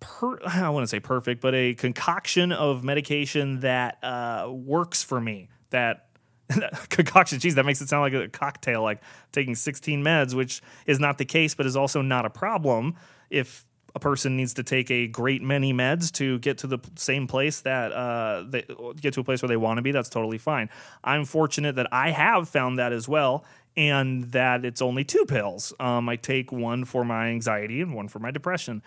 per, 0.00 0.38
I 0.46 0.68
want 0.68 0.84
to 0.84 0.88
say 0.88 1.00
perfect, 1.00 1.40
but 1.40 1.54
a 1.54 1.74
concoction 1.74 2.52
of 2.52 2.84
medication 2.84 3.60
that 3.60 3.98
uh, 4.02 4.48
works 4.50 5.02
for 5.02 5.20
me. 5.20 5.48
That 5.70 6.08
concoction, 6.88 7.38
geez, 7.38 7.54
that 7.56 7.64
makes 7.64 7.80
it 7.80 7.88
sound 7.88 8.02
like 8.02 8.12
a 8.12 8.28
cocktail, 8.28 8.82
like 8.82 9.02
taking 9.32 9.54
16 9.54 10.02
meds, 10.02 10.34
which 10.34 10.62
is 10.86 11.00
not 11.00 11.18
the 11.18 11.24
case, 11.24 11.54
but 11.54 11.66
is 11.66 11.76
also 11.76 12.02
not 12.02 12.24
a 12.24 12.30
problem 12.30 12.96
if 13.30 13.64
a 13.94 14.00
person 14.00 14.36
needs 14.36 14.54
to 14.54 14.62
take 14.62 14.90
a 14.90 15.06
great 15.06 15.42
many 15.42 15.72
meds 15.72 16.12
to 16.12 16.38
get 16.40 16.58
to 16.58 16.66
the 16.66 16.78
same 16.96 17.26
place 17.26 17.60
that 17.62 17.92
uh, 17.92 18.44
they 18.48 18.64
get 19.00 19.14
to 19.14 19.20
a 19.20 19.24
place 19.24 19.42
where 19.42 19.48
they 19.48 19.56
want 19.56 19.78
to 19.78 19.82
be. 19.82 19.92
That's 19.92 20.08
totally 20.08 20.38
fine. 20.38 20.68
I'm 21.02 21.24
fortunate 21.24 21.76
that 21.76 21.92
I 21.92 22.10
have 22.10 22.48
found 22.48 22.78
that 22.78 22.92
as 22.92 23.08
well, 23.08 23.44
and 23.76 24.24
that 24.32 24.64
it's 24.64 24.82
only 24.82 25.04
two 25.04 25.24
pills. 25.26 25.72
Um, 25.80 26.08
I 26.08 26.16
take 26.16 26.52
one 26.52 26.84
for 26.84 27.04
my 27.04 27.28
anxiety 27.28 27.80
and 27.80 27.94
one 27.94 28.08
for 28.08 28.18
my 28.18 28.30
depression. 28.30 28.82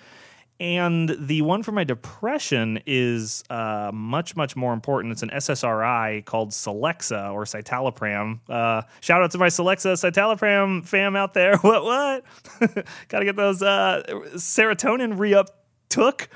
And 0.62 1.16
the 1.18 1.42
one 1.42 1.64
for 1.64 1.72
my 1.72 1.84
depression 1.84 2.84
is 2.86 3.44
uh, 3.50 3.90
much, 3.92 4.36
much 4.36 4.56
more 4.56 4.74
important. 4.74 5.12
It's 5.12 5.24
an 5.24 5.32
SSRI 5.32 6.24
called 6.26 6.52
Celexa 6.52 7.34
or 7.34 7.46
citalopram. 7.46 8.42
Uh, 8.48 8.84
shout 9.00 9.24
out 9.24 9.32
to 9.32 9.40
my 9.40 9.48
Celexa 9.48 9.94
citalopram 9.94 10.86
fam 10.86 11.16
out 11.16 11.34
there. 11.34 11.58
What, 11.62 11.84
what? 11.84 12.24
Got 13.08 13.20
to 13.20 13.26
get 13.26 13.36
those 13.36 13.64
uh, 13.64 14.04
serotonin 14.36 15.18
re 15.18 15.34
up 15.34 15.48
took. 15.90 16.30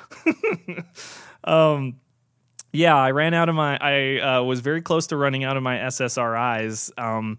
um, 1.44 1.98
yeah, 2.74 2.96
I 2.96 3.12
ran 3.12 3.34
out 3.34 3.50
of 3.50 3.54
my, 3.54 3.78
I 3.80 4.20
uh, 4.20 4.44
was 4.44 4.62
very 4.62 4.82
close 4.82 5.08
to 5.08 5.18
running 5.18 5.44
out 5.44 5.56
of 5.56 5.62
my 5.62 5.78
SSRIs. 5.78 6.92
Um, 6.98 7.38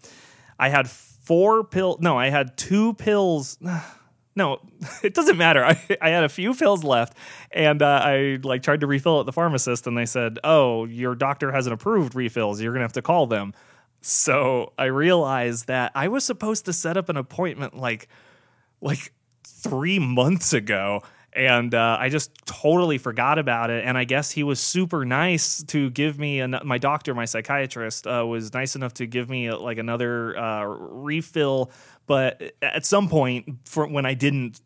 I 0.58 0.68
had 0.68 0.88
four 0.88 1.64
pills. 1.64 1.98
No, 2.00 2.16
I 2.16 2.28
had 2.28 2.56
two 2.56 2.94
pills. 2.94 3.58
No, 4.36 4.60
it 5.02 5.14
doesn't 5.14 5.36
matter. 5.38 5.64
I, 5.64 5.80
I 6.00 6.10
had 6.10 6.22
a 6.22 6.28
few 6.28 6.54
pills 6.54 6.84
left, 6.84 7.16
and 7.50 7.82
uh, 7.82 8.00
I 8.04 8.38
like 8.42 8.62
tried 8.62 8.80
to 8.80 8.86
refill 8.86 9.18
at 9.20 9.26
the 9.26 9.32
pharmacist, 9.32 9.86
and 9.86 9.96
they 9.98 10.06
said, 10.06 10.38
"Oh, 10.44 10.84
your 10.84 11.14
doctor 11.16 11.50
hasn't 11.50 11.72
approved 11.74 12.14
refills. 12.14 12.60
You're 12.60 12.72
gonna 12.72 12.84
have 12.84 12.92
to 12.92 13.02
call 13.02 13.26
them." 13.26 13.54
So 14.02 14.72
I 14.78 14.84
realized 14.84 15.66
that 15.66 15.90
I 15.94 16.06
was 16.08 16.22
supposed 16.22 16.66
to 16.66 16.72
set 16.72 16.96
up 16.96 17.08
an 17.08 17.16
appointment 17.16 17.76
like 17.76 18.06
like 18.80 19.12
three 19.42 19.98
months 19.98 20.52
ago, 20.52 21.02
and 21.36 21.74
uh, 21.74 21.98
I 22.00 22.08
just 22.08 22.30
totally 22.46 22.96
forgot 22.96 23.38
about 23.38 23.68
it. 23.68 23.84
And 23.84 23.98
I 23.98 24.04
guess 24.04 24.30
he 24.30 24.42
was 24.42 24.58
super 24.58 25.04
nice 25.04 25.62
to 25.64 25.90
give 25.90 26.18
me 26.18 26.40
an, 26.40 26.58
my 26.64 26.78
doctor, 26.78 27.14
my 27.14 27.26
psychiatrist, 27.26 28.06
uh, 28.06 28.24
was 28.26 28.54
nice 28.54 28.74
enough 28.74 28.94
to 28.94 29.06
give 29.06 29.28
me 29.28 29.50
uh, 29.50 29.58
like 29.58 29.76
another 29.76 30.36
uh, 30.36 30.64
refill. 30.64 31.70
But 32.06 32.54
at 32.62 32.86
some 32.86 33.08
point, 33.08 33.58
for 33.66 33.86
when 33.86 34.06
I 34.06 34.14
didn't 34.14 34.60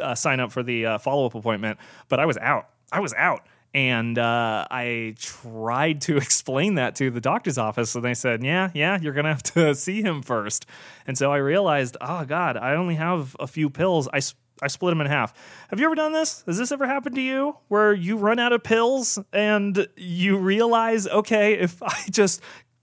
uh, 0.00 0.14
sign 0.14 0.40
up 0.40 0.50
for 0.50 0.62
the 0.62 0.86
uh, 0.86 0.98
follow 0.98 1.26
up 1.26 1.34
appointment, 1.34 1.78
but 2.08 2.18
I 2.18 2.24
was 2.24 2.38
out. 2.38 2.70
I 2.90 3.00
was 3.00 3.12
out. 3.14 3.46
And 3.74 4.18
I 4.18 5.14
tried 5.18 6.00
to 6.02 6.16
explain 6.16 6.76
that 6.76 6.96
to 6.96 7.10
the 7.10 7.20
doctor's 7.20 7.58
office, 7.58 7.94
and 7.94 8.02
they 8.02 8.14
said, 8.14 8.42
"Yeah, 8.42 8.70
yeah, 8.72 8.98
you're 8.98 9.12
gonna 9.12 9.28
have 9.28 9.42
to 9.42 9.74
see 9.74 10.00
him 10.00 10.22
first. 10.22 10.64
And 11.06 11.18
so 11.18 11.30
I 11.30 11.36
realized, 11.36 11.98
oh 12.00 12.24
God, 12.24 12.56
I 12.56 12.74
only 12.74 12.94
have 12.94 13.36
a 13.38 13.46
few 13.46 13.68
pills. 13.68 14.08
I 14.10 14.20
I 14.62 14.68
split 14.68 14.92
them 14.92 15.00
in 15.00 15.06
half. 15.06 15.34
Have 15.70 15.78
you 15.78 15.86
ever 15.86 15.94
done 15.94 16.12
this? 16.12 16.42
Has 16.46 16.58
this 16.58 16.72
ever 16.72 16.86
happened 16.86 17.14
to 17.16 17.20
you 17.20 17.56
where 17.68 17.92
you 17.92 18.16
run 18.16 18.38
out 18.38 18.52
of 18.52 18.62
pills 18.62 19.18
and 19.32 19.88
you 19.96 20.36
realize, 20.38 21.06
okay, 21.06 21.54
if 21.54 21.82
I 21.82 22.04
just 22.10 22.42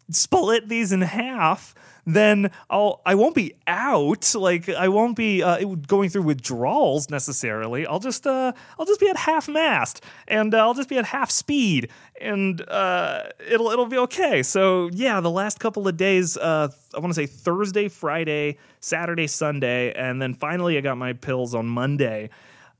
split 0.09 0.69
these 0.69 0.91
in 0.91 1.01
half, 1.01 1.75
then 2.05 2.51
I'll 2.69 3.01
I 3.05 3.15
won't 3.15 3.35
be 3.35 3.55
out. 3.67 4.33
Like 4.35 4.69
I 4.69 4.87
won't 4.87 5.15
be 5.15 5.41
uh, 5.41 5.63
going 5.87 6.09
through 6.09 6.23
withdrawals 6.23 7.09
necessarily. 7.09 7.85
I'll 7.87 7.99
just 7.99 8.27
uh, 8.27 8.53
I'll 8.79 8.85
just 8.85 8.99
be 8.99 9.09
at 9.09 9.17
half 9.17 9.47
mast 9.47 10.03
and 10.27 10.53
uh, 10.53 10.59
I'll 10.59 10.73
just 10.73 10.89
be 10.89 10.97
at 10.97 11.05
half 11.05 11.31
speed 11.31 11.89
and 12.21 12.61
uh, 12.69 13.23
it'll 13.49 13.69
it'll 13.69 13.87
be 13.87 13.97
okay. 13.97 14.43
So 14.43 14.89
yeah, 14.93 15.19
the 15.19 15.31
last 15.31 15.59
couple 15.59 15.87
of 15.87 15.97
days, 15.97 16.37
uh, 16.37 16.69
I 16.93 16.99
want 16.99 17.13
to 17.13 17.15
say 17.15 17.25
Thursday, 17.25 17.87
Friday, 17.87 18.57
Saturday, 18.79 19.27
Sunday, 19.27 19.91
and 19.93 20.21
then 20.21 20.33
finally 20.33 20.77
I 20.77 20.81
got 20.81 20.97
my 20.97 21.13
pills 21.13 21.55
on 21.55 21.65
Monday. 21.65 22.29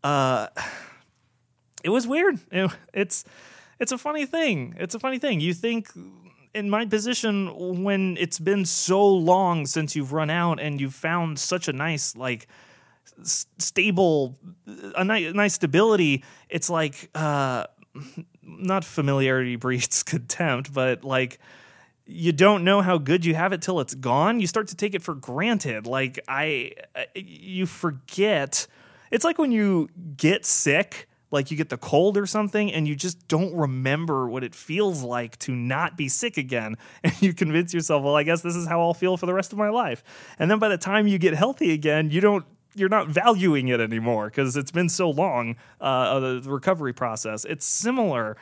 Uh, 0.03 0.47
it 1.83 1.89
was 1.89 2.07
weird. 2.07 2.39
It, 2.51 2.71
it's 2.93 3.25
it's 3.79 3.91
a 3.91 3.97
funny 3.97 4.25
thing. 4.25 4.75
It's 4.77 4.95
a 4.95 4.99
funny 4.99 5.19
thing. 5.19 5.39
You 5.39 5.53
think 5.53 5.89
in 6.55 6.69
my 6.69 6.85
position 6.85 7.83
when 7.83 8.17
it's 8.17 8.39
been 8.39 8.65
so 8.65 9.05
long 9.07 9.65
since 9.65 9.95
you've 9.95 10.13
run 10.13 10.29
out 10.29 10.59
and 10.59 10.79
you've 10.79 10.95
found 10.95 11.37
such 11.37 11.67
a 11.67 11.73
nice 11.73 12.15
like 12.15 12.47
s- 13.19 13.45
stable 13.57 14.37
a 14.95 15.03
nice, 15.03 15.33
nice 15.33 15.53
stability 15.53 16.23
it's 16.49 16.69
like 16.69 17.09
uh 17.13 17.65
not 18.41 18.85
familiarity 18.85 19.57
breeds 19.57 20.01
contempt 20.13 20.73
but 20.73 21.03
like 21.03 21.39
you 22.05 22.31
don't 22.31 22.63
know 22.63 22.81
how 22.81 22.97
good 22.97 23.25
you 23.25 23.33
have 23.33 23.51
it 23.51 23.61
till 23.61 23.79
it's 23.79 23.95
gone. 23.95 24.39
You 24.39 24.45
start 24.47 24.67
to 24.67 24.75
take 24.75 24.93
it 24.93 25.01
for 25.01 25.15
granted. 25.15 25.87
Like 25.87 26.19
i 26.27 26.71
you 27.15 27.65
forget. 27.65 28.67
It's 29.11 29.25
like 29.25 29.37
when 29.37 29.51
you 29.51 29.89
get 30.15 30.45
sick 30.45 31.07
like 31.35 31.51
you 31.51 31.57
get 31.57 31.69
the 31.69 31.77
cold 31.77 32.17
or 32.17 32.25
something 32.25 32.73
and 32.73 32.87
you 32.87 32.95
just 32.95 33.27
don't 33.27 33.55
remember 33.55 34.27
what 34.27 34.43
it 34.43 34.55
feels 34.55 35.03
like 35.03 35.37
to 35.39 35.55
not 35.55 35.95
be 35.95 36.09
sick 36.09 36.37
again. 36.37 36.75
And 37.03 37.21
you 37.21 37.33
convince 37.33 37.73
yourself 37.73 38.03
well 38.03 38.15
i 38.15 38.23
guess 38.23 38.41
this 38.41 38.55
is 38.55 38.67
how 38.67 38.81
i'll 38.81 38.95
feel 38.95 39.17
for 39.17 39.27
the 39.27 39.33
rest 39.33 39.51
of 39.51 39.59
my 39.59 39.69
life. 39.69 40.03
And 40.39 40.49
then 40.49 40.57
by 40.57 40.69
the 40.69 40.77
time 40.77 41.07
you 41.07 41.19
get 41.19 41.35
healthy 41.35 41.71
again 41.71 42.09
you 42.09 42.21
don't 42.21 42.45
you're 42.73 42.89
not 42.89 43.07
valuing 43.07 43.67
it 43.67 43.79
anymore 43.79 44.25
because 44.25 44.57
it's 44.57 44.71
been 44.71 44.89
so 44.89 45.09
long 45.09 45.55
uh, 45.79 46.19
the 46.19 46.41
recovery 46.45 46.93
process. 46.93 47.45
It's 47.45 47.65
similar 47.65 48.37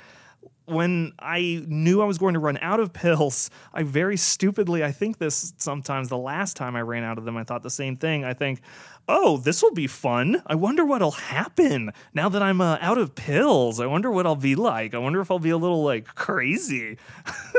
when 0.66 1.12
I 1.20 1.64
knew 1.68 2.02
I 2.02 2.06
was 2.06 2.18
going 2.18 2.36
to 2.36 2.40
run 2.40 2.58
out 2.62 2.80
of 2.80 2.94
pills, 2.94 3.50
I 3.74 3.84
very 3.84 4.18
stupidly, 4.18 4.84
I 4.84 4.92
think 4.92 5.18
this 5.18 5.54
sometimes 5.58 6.10
the 6.10 6.18
last 6.18 6.56
time 6.56 6.76
I 6.76 6.82
ran 6.82 7.04
out 7.04 7.18
of 7.18 7.26
them, 7.26 7.36
I 7.36 7.44
thought 7.44 7.64
the 7.64 7.70
same 7.70 7.98
thing. 7.98 8.24
I 8.24 8.34
think, 8.34 8.62
oh, 9.08 9.38
this 9.38 9.62
will 9.62 9.74
be 9.74 9.88
fun. 9.88 10.42
I 10.48 10.56
wonder 10.56 10.86
what'll 10.86 11.12
happen 11.12 11.92
now 12.14 12.30
that 12.30 12.42
I'm 12.42 12.62
uh, 12.62 12.78
out 12.80 12.98
of 12.98 13.16
pills. 13.16 13.80
I 13.80 13.86
wonder 13.88 14.10
what 14.10 14.26
I'll 14.26 14.36
be 14.36 14.56
like. 14.56 14.94
I 14.94 15.00
wonder 15.00 15.20
if 15.20 15.30
I'll 15.30 15.40
be 15.40 15.50
a 15.50 15.58
little 15.58 15.84
like 15.84 16.16
crazy. 16.16 16.98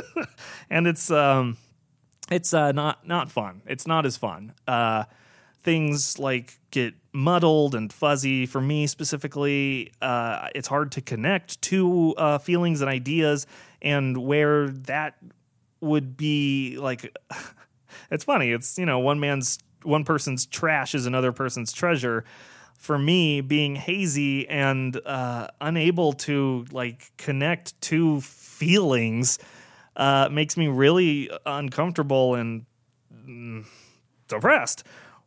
and 0.70 0.86
it's 0.86 1.10
um, 1.10 1.58
it's 2.30 2.54
uh, 2.54 2.72
not 2.72 3.06
not 3.06 3.30
fun. 3.30 3.62
It's 3.66 3.86
not 3.86 4.06
as 4.06 4.16
fun. 4.16 4.54
Uh, 4.66 5.04
things 5.64 6.18
like 6.18 6.60
get 6.70 6.94
muddled 7.12 7.74
and 7.74 7.92
fuzzy 7.92 8.46
for 8.46 8.60
me 8.60 8.86
specifically. 8.86 9.92
Uh, 10.00 10.48
it's 10.54 10.68
hard 10.68 10.92
to 10.92 11.00
connect 11.00 11.60
to 11.62 12.14
uh, 12.16 12.38
feelings 12.38 12.80
and 12.80 12.90
ideas, 12.90 13.46
and 13.82 14.16
where 14.16 14.68
that 14.68 15.16
would 15.80 16.16
be 16.16 16.76
like. 16.78 17.16
it's 18.10 18.24
funny. 18.24 18.52
It's 18.52 18.78
you 18.78 18.86
know 18.86 19.00
one 19.00 19.18
man's 19.18 19.58
one 19.82 20.04
person's 20.04 20.46
trash 20.46 20.94
is 20.94 21.06
another 21.06 21.32
person's 21.32 21.72
treasure 21.72 22.24
for 22.78 22.98
me 22.98 23.40
being 23.40 23.76
hazy 23.76 24.48
and 24.48 25.00
uh, 25.06 25.48
unable 25.60 26.12
to 26.12 26.66
like 26.70 27.10
connect 27.16 27.80
to 27.80 28.20
feelings 28.20 29.38
uh, 29.96 30.28
makes 30.30 30.56
me 30.56 30.68
really 30.68 31.30
uncomfortable 31.46 32.34
and 32.34 32.66
mm, 33.26 33.64
depressed 34.28 34.84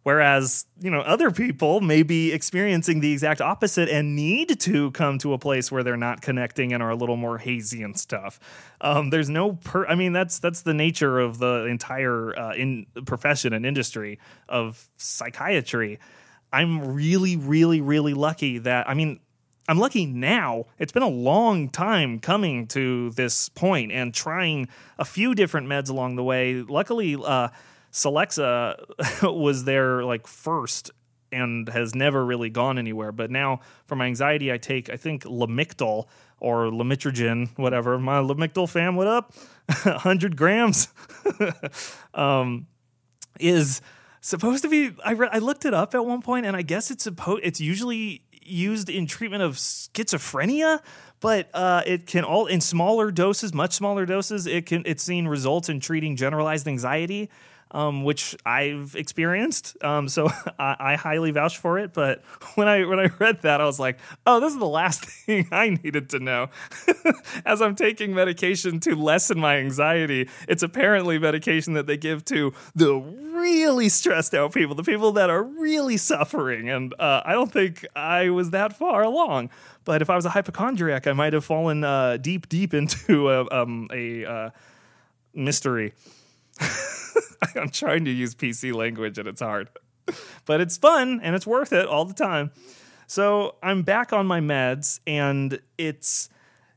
Whereas, 0.08 0.66
you 0.80 0.90
know, 0.90 1.02
other 1.02 1.32
people 1.32 1.82
may 1.82 2.02
be 2.02 2.32
experiencing 2.32 3.02
the 3.02 3.12
exact 3.12 3.42
opposite 3.42 3.90
and 3.90 4.16
need 4.16 4.58
to 4.62 4.90
come 4.92 5.18
to 5.18 5.34
a 5.34 5.38
place 5.38 5.70
where 5.70 5.84
they're 5.84 5.98
not 5.98 6.22
connecting 6.22 6.72
and 6.72 6.82
are 6.82 6.92
a 6.92 6.96
little 6.96 7.18
more 7.18 7.40
hazy 7.40 7.84
and 7.84 8.00
stuff. 8.00 8.40
Um, 8.80 9.10
there's 9.10 9.30
no 9.30 9.56
per. 9.56 9.86
I 9.86 9.96
mean, 9.96 10.14
that's 10.14 10.40
that's 10.40 10.62
the 10.62 10.74
nature 10.74 11.20
of 11.20 11.40
the 11.40 11.66
entire 11.66 12.40
uh, 12.40 12.54
in 12.54 12.86
profession 13.06 13.52
and 13.52 13.66
industry 13.66 14.18
of 14.48 14.90
psychiatry. 14.96 16.00
I'm 16.54 16.94
really, 16.94 17.36
really, 17.36 17.82
really 17.82 18.14
lucky 18.14 18.60
that 18.60 18.88
I 18.88 18.94
mean, 18.94 19.20
I'm 19.68 19.78
lucky 19.78 20.06
now. 20.06 20.68
It's 20.80 20.94
been 20.94 21.04
a 21.04 21.10
long 21.10 21.68
time 21.68 22.22
coming 22.22 22.68
to 22.68 23.10
this 23.10 23.50
point 23.50 23.92
and 23.92 24.14
trying 24.14 24.70
a 24.98 25.04
few 25.04 25.36
different 25.36 25.68
meds 25.68 25.90
along 25.90 26.16
the 26.16 26.24
way. 26.24 26.62
Luckily, 26.62 27.18
uh, 27.22 27.50
Celexa 27.92 28.78
was 29.38 29.64
there 29.64 30.04
like 30.04 30.28
first 30.28 30.92
and 31.32 31.68
has 31.70 31.94
never 31.94 32.26
really 32.26 32.50
gone 32.50 32.78
anywhere. 32.78 33.12
But 33.12 33.32
now 33.32 33.62
for 33.86 33.96
my 33.96 34.06
anxiety, 34.06 34.52
I 34.52 34.58
take, 34.58 34.90
I 34.90 34.98
think, 34.98 35.24
Lamictal 35.24 36.06
or 36.40 36.66
Lamitrogen, 36.66 37.50
whatever. 37.58 37.98
My 37.98 38.20
Lamictal 38.20 38.70
fam, 38.70 38.96
what 38.96 39.08
up? 39.08 39.34
100 39.84 40.38
grams 40.38 40.88
um, 42.14 42.68
is 43.40 43.82
supposed 44.22 44.64
to 44.64 44.70
be. 44.70 44.92
I, 45.04 45.12
re- 45.12 45.30
I 45.32 45.40
looked 45.40 45.66
it 45.66 45.74
up 45.74 45.94
at 45.96 46.06
one 46.06 46.22
point, 46.22 46.46
and 46.46 46.56
I 46.56 46.62
guess 46.62 46.92
it's 46.92 47.04
supposed. 47.04 47.42
It's 47.44 47.60
usually 47.60 48.22
used 48.32 48.90
in 48.90 49.08
treatment 49.08 49.44
of 49.44 49.56
schizophrenia, 49.56 50.80
but 51.20 51.50
uh, 51.54 51.82
it 51.86 52.06
can 52.06 52.24
all 52.24 52.46
in 52.46 52.62
smaller 52.62 53.12
doses, 53.12 53.54
much 53.54 53.74
smaller 53.74 54.06
doses. 54.06 54.48
It 54.48 54.66
can 54.66 54.84
it's 54.86 55.04
seen 55.04 55.28
results 55.28 55.68
in 55.68 55.82
treating 55.82 56.16
generalized 56.16 56.68
anxiety 56.68 57.30
um, 57.72 58.04
which 58.04 58.36
I've 58.46 58.96
experienced. 58.96 59.82
Um, 59.84 60.08
so 60.08 60.30
I, 60.60 60.76
I, 60.80 60.96
highly 60.96 61.32
vouch 61.32 61.58
for 61.58 61.80
it. 61.80 61.94
But 61.94 62.24
when 62.56 62.68
I 62.68 62.86
when 62.86 63.00
I 63.00 63.10
read 63.20 63.42
that, 63.42 63.62
I 63.62 63.66
was 63.66 63.80
like, 63.80 64.00
oh, 64.26 64.40
this 64.40 64.54
is 64.54 64.60
the 64.60 64.66
last 64.66 65.06
thing 65.26 65.48
I 65.52 65.70
needed 65.70 66.10
to 66.12 66.20
know. 66.20 66.50
As 67.46 67.62
I'm 67.62 67.76
taking 67.76 68.14
medication 68.14 68.80
to 68.82 68.96
lessen 68.96 69.40
my 69.40 69.58
anxiety, 69.58 70.30
it's 70.48 70.64
apparently 70.64 71.20
medication 71.20 71.74
that 71.74 71.88
they 71.88 71.98
give 71.98 72.26
to 72.26 72.54
the 72.76 72.96
really 72.96 73.90
stressed 73.90 74.34
out 74.34 74.54
people, 74.54 74.76
the 74.76 74.84
people 74.84 75.12
that 75.14 75.30
are 75.30 75.44
really 75.44 75.98
suffering. 75.98 76.70
And 76.70 76.94
uh, 77.00 77.22
I 77.24 77.34
don't 77.34 77.52
think 77.52 77.86
I 77.96 78.30
was 78.30 78.52
that 78.52 78.78
far 78.78 79.04
along. 79.04 79.50
But 79.86 80.02
if 80.02 80.10
I 80.10 80.16
was 80.16 80.26
a 80.26 80.30
hypochondriac, 80.30 81.08
I 81.08 81.14
might 81.14 81.34
have 81.34 81.46
fallen 81.46 81.84
uh, 81.84 82.18
deep, 82.18 82.50
deep 82.50 82.74
into 82.74 83.30
a, 83.30 83.48
um, 83.50 83.88
a 83.94 84.26
uh, 84.26 84.50
mystery. 85.34 85.94
I'm 87.56 87.70
trying 87.70 88.06
to 88.06 88.12
use 88.12 88.36
PC 88.36 88.74
language 88.74 89.18
and 89.18 89.28
it's 89.28 89.42
hard. 89.42 89.70
but 90.46 90.62
it's 90.62 90.78
fun 90.78 91.20
and 91.22 91.36
it's 91.36 91.48
worth 91.48 91.74
it 91.74 91.86
all 91.88 92.06
the 92.06 92.14
time. 92.14 92.52
So 93.08 93.56
I'm 93.64 93.84
back 93.84 94.12
on 94.14 94.26
my 94.26 94.40
meds 94.40 95.00
and 95.08 95.60
it's 95.78 96.30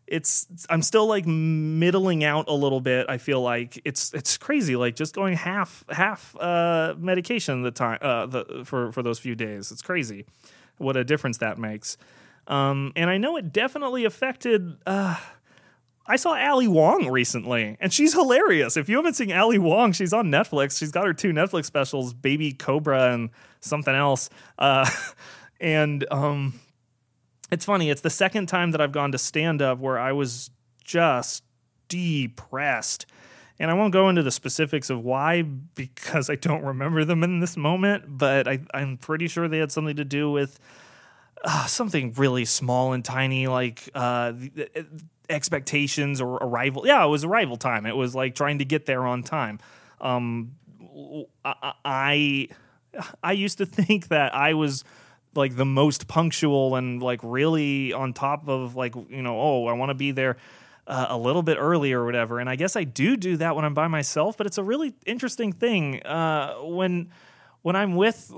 it's 0.07 0.47
I'm 0.69 0.83
still 0.83 1.07
like 1.07 1.25
middling 1.25 2.25
out 2.25 2.47
a 2.49 2.53
little 2.53 2.81
bit. 2.81 3.07
I 3.09 3.19
feel 3.19 3.41
like 3.41 3.81
it's 3.85 4.13
it's 4.13 4.37
crazy, 4.37 4.75
like 4.75 4.97
just 4.97 5.15
going 5.15 5.37
half 5.37 5.85
half 5.89 6.37
uh, 6.41 6.95
medication 6.99 7.63
the 7.63 7.71
time 7.71 7.99
uh, 8.03 8.27
the, 8.27 8.63
for 8.65 8.91
for 8.91 9.03
those 9.03 9.21
few 9.21 9.37
days. 9.37 9.71
It's 9.71 9.83
crazy 9.83 10.27
what 10.81 10.97
a 10.97 11.05
difference 11.05 11.39
that 11.39 11.59
makes. 11.59 11.97
Um, 12.47 12.93
and 12.97 13.11
I 13.11 13.19
know 13.19 13.37
it 13.37 13.53
definitely 13.53 14.05
affected. 14.05 14.77
Uh, 14.87 15.17
I 16.11 16.17
saw 16.17 16.35
Ali 16.35 16.67
Wong 16.67 17.09
recently, 17.09 17.77
and 17.79 17.93
she's 17.93 18.13
hilarious. 18.15 18.77
If 18.77 18.89
you 18.89 18.97
haven't 18.97 19.15
seen 19.15 19.31
Ali 19.31 19.59
Wong, 19.59 19.93
she's 19.93 20.13
on 20.13 20.27
Netflix. 20.27 20.77
She's 20.77 20.91
got 20.91 21.07
her 21.07 21.15
two 21.15 21.33
Netflix 21.33 21.67
specials, 21.67 22.13
Baby 22.15 22.53
Cobra 22.53 23.15
and 23.15 23.31
something 23.61 23.95
else. 23.95 24.29
Uh, 24.59 24.91
and 25.61 26.05
um, 26.11 26.59
it's 27.53 27.65
funny. 27.65 27.91
It's 27.91 28.01
the 28.01 28.11
second 28.11 28.47
time 28.47 28.73
that 28.73 28.81
I've 28.81 28.91
gone 28.91 29.13
to 29.13 29.19
stand 29.19 29.63
up 29.63 29.79
where 29.79 30.01
I 30.01 30.11
was 30.11 30.51
just 30.83 31.45
depressed. 31.89 33.07
And 33.61 33.71
I 33.71 33.75
won't 33.75 33.93
go 33.93 34.09
into 34.09 34.25
the 34.25 34.33
specifics 34.33 34.91
of 34.91 35.05
why 35.05 35.43
because 35.43 36.29
I 36.29 36.35
don't 36.35 36.65
remember 36.65 37.05
them 37.05 37.23
in 37.23 37.39
this 37.39 37.57
moment, 37.57 38.19
but 38.19 38.49
I, 38.49 38.59
am 38.75 38.97
pretty 38.97 39.29
sure 39.29 39.47
they 39.47 39.59
had 39.59 39.71
something 39.71 39.95
to 39.95 40.05
do 40.05 40.29
with 40.29 40.59
uh, 41.45 41.67
something 41.67 42.15
really 42.15 42.47
small 42.47 42.95
and 42.95 43.05
tiny, 43.05 43.47
like 43.47 43.89
uh, 43.95 44.33
expectations 45.31 46.21
or 46.21 46.35
arrival. 46.35 46.87
Yeah, 46.87 47.05
it 47.05 47.09
was 47.09 47.25
arrival 47.25 47.57
time. 47.57 47.87
It 47.87 47.97
was 47.97 48.15
like 48.15 48.35
trying 48.35 48.59
to 48.59 48.65
get 48.65 48.87
there 48.87 49.07
on 49.07 49.23
time. 49.23 49.59
Um, 50.01 50.53
I 51.85 52.49
I 53.23 53.33
used 53.33 53.59
to 53.59 53.67
think 53.67 54.09
that 54.09 54.35
I 54.35 54.55
was 54.55 54.85
like 55.35 55.57
the 55.57 55.65
most 55.65 56.09
punctual 56.09 56.75
and 56.75 57.03
like 57.03 57.21
really 57.23 57.93
on 57.93 58.13
top 58.13 58.49
of 58.49 58.75
like 58.75 58.95
you 58.95 59.23
know 59.23 59.41
oh 59.41 59.67
I 59.67 59.73
want 59.75 59.91
to 59.91 59.95
be 59.95 60.11
there 60.11 60.37
uh, 60.87 61.07
a 61.11 61.17
little 61.17 61.43
bit 61.43 61.57
early 61.59 61.93
or 61.93 62.05
whatever. 62.05 62.41
And 62.41 62.51
I 62.51 62.57
guess 62.57 62.75
I 62.75 62.85
do 62.85 63.17
do 63.17 63.37
that 63.37 63.55
when 63.55 63.65
I'm 63.65 63.75
by 63.75 63.87
myself. 63.87 64.37
But 64.37 64.47
it's 64.47 64.59
a 64.59 64.65
really 64.65 64.95
interesting 65.07 65.53
thing 65.53 66.03
uh, 66.03 66.55
when 66.57 67.11
when 67.63 67.77
I'm 67.77 67.95
with 67.95 68.33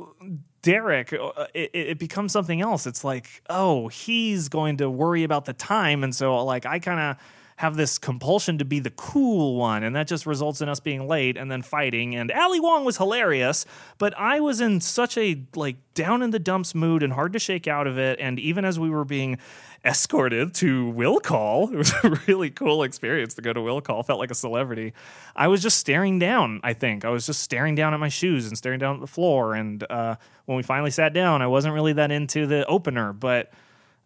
Derek, 0.63 1.13
uh, 1.13 1.47
it, 1.55 1.71
it, 1.75 1.99
becomes 1.99 2.33
something 2.33 2.61
else. 2.61 2.87
It's 2.87 3.03
like, 3.03 3.27
oh, 3.51 3.89
he's 3.89 4.49
going 4.49 4.77
to 4.77 4.89
worry 4.89 5.25
about 5.25 5.45
the 5.45 5.53
time. 5.53 6.05
And 6.05 6.15
so, 6.15 6.45
like, 6.45 6.65
I 6.67 6.79
kind 6.79 7.01
of 7.01 7.17
have 7.57 7.77
this 7.77 7.99
compulsion 7.99 8.59
to 8.59 8.65
be 8.65 8.81
the 8.81 8.91
cool 8.91 9.57
one. 9.57 9.83
And 9.83 9.95
that 9.95 10.07
just 10.07 10.27
results 10.27 10.61
in 10.61 10.69
us 10.69 10.81
being 10.81 11.07
late 11.07 11.37
and 11.37 11.51
then 11.51 11.63
fighting. 11.63 12.15
And 12.15 12.31
Ali 12.33 12.61
Wong 12.61 12.85
was 12.85 12.97
hilarious, 12.97 13.65
but 13.99 14.17
I 14.19 14.41
was 14.41 14.61
in 14.61 14.81
such 14.81 15.17
a, 15.17 15.43
like, 15.55 15.77
down 15.95 16.23
in 16.23 16.31
the 16.31 16.39
dumps 16.39 16.75
mood 16.75 17.03
and 17.03 17.13
hard 17.13 17.33
to 17.35 17.39
shake 17.39 17.69
out 17.69 17.87
of 17.87 17.99
it. 17.99 18.19
And 18.21 18.39
even 18.39 18.65
as 18.65 18.79
we 18.79 18.91
were 18.91 19.05
being 19.05 19.39
escorted 19.85 20.55
to 20.55 20.89
Will 20.91 21.21
Call. 21.21 21.71
It 21.73 21.77
was 21.77 21.93
a 22.05 22.21
really 22.27 22.51
cool 22.51 22.83
experience 22.83 23.35
to 23.35 23.43
go 23.43 23.53
to 23.53 23.61
Will 23.61 23.81
Call. 23.81 24.03
Felt 24.03 24.21
like 24.21 24.31
a 24.31 24.35
celebrity. 24.35 24.93
I 25.35 25.49
was 25.49 25.63
just 25.63 25.79
staring 25.79 26.19
down. 26.19 26.61
I 26.63 26.75
think 26.75 27.05
I 27.05 27.09
was 27.09 27.27
just 27.27 27.41
staring 27.41 27.75
down 27.75 27.95
at 27.95 28.01
my 28.01 28.09
shoes 28.09 28.47
and 28.47 28.57
staring 28.57 28.79
down 28.79 28.97
at 28.97 29.01
the 29.01 29.07
floor. 29.07 29.55
And 29.55 29.85
uh, 29.91 30.17
when 30.45 30.57
we 30.57 30.63
finally 30.63 30.91
sat 30.91 31.13
down, 31.13 31.43
I 31.43 31.47
wasn't 31.47 31.75
really 31.75 31.95
that 31.95 32.11
into 32.11 32.47
the 32.47 32.67
opener, 32.67 33.13
but. 33.13 33.53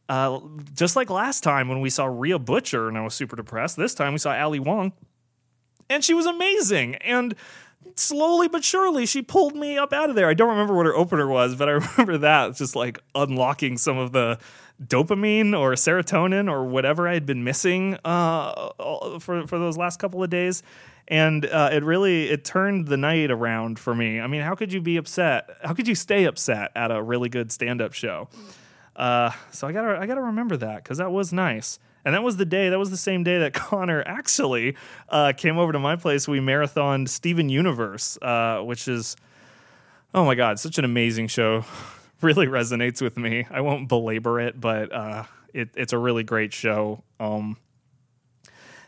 Uh, 0.09 0.41
just 0.75 0.95
like 0.97 1.11
last 1.11 1.43
time 1.43 1.69
when 1.69 1.81
we 1.81 1.91
saw 1.91 2.07
Rhea 2.07 2.39
Butcher 2.39 2.89
and 2.89 2.97
I 2.97 3.03
was 3.03 3.15
super 3.15 3.37
depressed, 3.37 3.77
this 3.77 3.95
time 3.95 4.13
we 4.13 4.19
saw 4.19 4.33
Ali 4.33 4.61
Wong 4.61 4.93
and 5.89 6.05
she 6.05 6.15
was 6.15 6.27
amazing. 6.27 6.97
And 6.97 7.35
slowly 7.95 8.49
but 8.49 8.65
surely 8.65 9.07
she 9.07 9.23
pulled 9.23 9.57
me 9.57 9.79
up 9.79 9.93
out 9.93 10.11
of 10.11 10.17
there. 10.17 10.29
I 10.29 10.35
don't 10.35 10.51
remember 10.51 10.75
what 10.75 10.87
her 10.87 10.95
opener 10.95 11.27
was, 11.27 11.55
but 11.55 11.69
I 11.69 11.73
remember 11.97 12.19
that 12.19 12.57
just 12.57 12.77
like 12.77 13.01
unlocking 13.15 13.77
some 13.79 13.99
of 13.99 14.13
the 14.13 14.39
dopamine 14.83 15.59
or 15.59 15.73
serotonin 15.73 16.51
or 16.51 16.65
whatever 16.65 17.09
I 17.09 17.15
had 17.15 17.25
been 17.25 17.45
missing 17.45 17.97
uh, 18.05 18.71
for 19.21 19.47
for 19.47 19.59
those 19.59 19.77
last 19.77 19.99
couple 19.99 20.23
of 20.23 20.29
days, 20.29 20.63
and 21.09 21.47
uh, 21.47 21.71
it 21.73 21.83
really 21.83 22.29
it 22.29 22.45
turned 22.45 22.89
the 22.89 22.99
night 22.99 23.31
around 23.31 23.79
for 23.79 23.95
me. 23.95 24.21
I 24.21 24.27
mean, 24.27 24.43
how 24.43 24.55
could 24.55 24.73
you 24.73 24.83
be 24.83 24.99
upset? 24.99 25.49
How 25.63 25.73
could 25.73 25.89
you 25.89 25.95
stay 25.95 26.25
upset 26.25 26.73
at 26.77 26.91
a 26.91 27.03
really 27.03 27.31
good 27.31 27.51
stand 27.51 27.81
up 27.81 27.95
show? 27.95 28.29
Uh, 28.97 29.31
so 29.51 29.69
I 29.69 29.73
gotta 29.73 29.99
I 30.01 30.07
gotta 30.07 30.23
remember 30.23 30.57
that 30.57 30.83
because 30.83 30.99
that 30.99 31.13
was 31.13 31.33
nice. 31.33 31.79
And 32.05 32.15
that 32.15 32.23
was 32.23 32.37
the 32.37 32.45
day, 32.45 32.69
that 32.69 32.79
was 32.79 32.91
the 32.91 32.97
same 32.97 33.25
day 33.25 33.41
that 33.41 33.53
Connor 33.55 34.03
actually 34.07 34.77
uh, 35.09 35.33
came 35.37 35.59
over 35.59 35.73
to 35.73 35.81
my 35.81 35.97
place. 35.97 36.29
We 36.29 36.39
marathoned 36.39 37.09
Steven 37.09 37.49
Universe, 37.49 38.17
uh, 38.23 38.61
which 38.61 38.87
is, 38.87 39.17
oh 40.15 40.25
my 40.25 40.37
God, 40.37 40.61
such 40.61 40.79
an 40.79 40.85
amazing 40.85 41.27
show. 41.27 41.65
really 42.23 42.47
resonates 42.47 43.03
with 43.03 43.17
me. 43.17 43.47
I 43.51 43.61
won't 43.61 43.89
belabor 43.89 44.41
it, 44.41 44.59
but 44.61 44.93
uh, 44.93 45.25
it, 45.53 45.71
it's 45.75 45.93
a 45.93 45.99
really 45.99 46.23
great 46.23 46.53
show. 46.53 47.03
Um, 47.21 47.59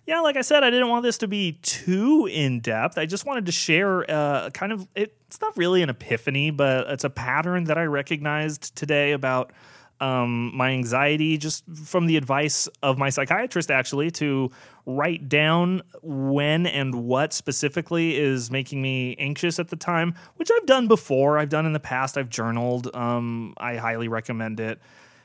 yeah, 0.06 0.20
like 0.20 0.36
I 0.36 0.40
said, 0.40 0.64
I 0.64 0.70
didn't 0.70 0.88
want 0.88 1.02
this 1.02 1.18
to 1.18 1.28
be 1.28 1.58
too 1.60 2.26
in 2.32 2.60
depth. 2.60 2.96
I 2.96 3.04
just 3.04 3.26
wanted 3.26 3.46
to 3.46 3.52
share 3.52 4.10
uh, 4.10 4.48
kind 4.50 4.72
of 4.72 4.88
it, 4.94 5.14
it's 5.26 5.40
not 5.40 5.54
really 5.56 5.82
an 5.82 5.90
epiphany, 5.90 6.50
but 6.50 6.88
it's 6.88 7.04
a 7.04 7.10
pattern 7.10 7.64
that 7.64 7.76
I 7.76 7.84
recognized 7.84 8.74
today 8.74 9.12
about 9.12 9.52
um, 10.00 10.56
my 10.56 10.70
anxiety 10.70 11.38
just 11.38 11.64
from 11.84 12.06
the 12.06 12.16
advice 12.16 12.68
of 12.82 12.98
my 12.98 13.10
psychiatrist 13.10 13.70
actually 13.70 14.10
to 14.12 14.50
write 14.86 15.28
down 15.28 15.82
when 16.02 16.66
and 16.66 16.94
what 16.94 17.32
specifically 17.32 18.16
is 18.16 18.50
making 18.50 18.80
me 18.80 19.16
anxious 19.18 19.58
at 19.58 19.68
the 19.68 19.76
time 19.76 20.14
which 20.36 20.50
i've 20.54 20.66
done 20.66 20.88
before. 20.88 21.38
I've 21.38 21.48
done 21.48 21.66
in 21.66 21.72
the 21.72 21.80
past. 21.80 22.16
I've 22.16 22.28
journaled. 22.28 22.94
Um, 22.94 23.54
i 23.58 23.76
highly 23.76 24.08
recommend 24.08 24.60
it. 24.60 24.80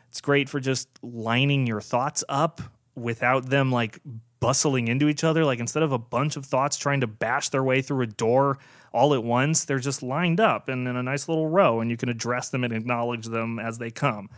It's 0.09 0.21
great 0.21 0.49
for 0.49 0.59
just 0.59 0.88
lining 1.01 1.67
your 1.67 1.81
thoughts 1.81 2.23
up 2.29 2.62
without 2.95 3.49
them 3.49 3.71
like 3.71 3.99
bustling 4.39 4.88
into 4.88 5.07
each 5.07 5.23
other. 5.23 5.45
Like 5.45 5.59
instead 5.59 5.83
of 5.83 5.91
a 5.91 5.97
bunch 5.97 6.36
of 6.36 6.45
thoughts 6.45 6.77
trying 6.77 7.01
to 7.01 7.07
bash 7.07 7.49
their 7.49 7.63
way 7.63 7.81
through 7.81 8.01
a 8.01 8.07
door 8.07 8.59
all 8.93 9.13
at 9.13 9.23
once 9.23 9.65
they're 9.65 9.79
just 9.79 10.03
lined 10.03 10.39
up 10.39 10.69
and 10.69 10.88
in 10.88 10.95
a 10.95 11.03
nice 11.03 11.27
little 11.27 11.47
row 11.47 11.81
and 11.81 11.89
you 11.89 11.97
can 11.97 12.09
address 12.09 12.49
them 12.49 12.63
and 12.63 12.71
acknowledge 12.71 13.25
them 13.25 13.59
as 13.59 13.79
they 13.79 13.89
come 13.89 14.29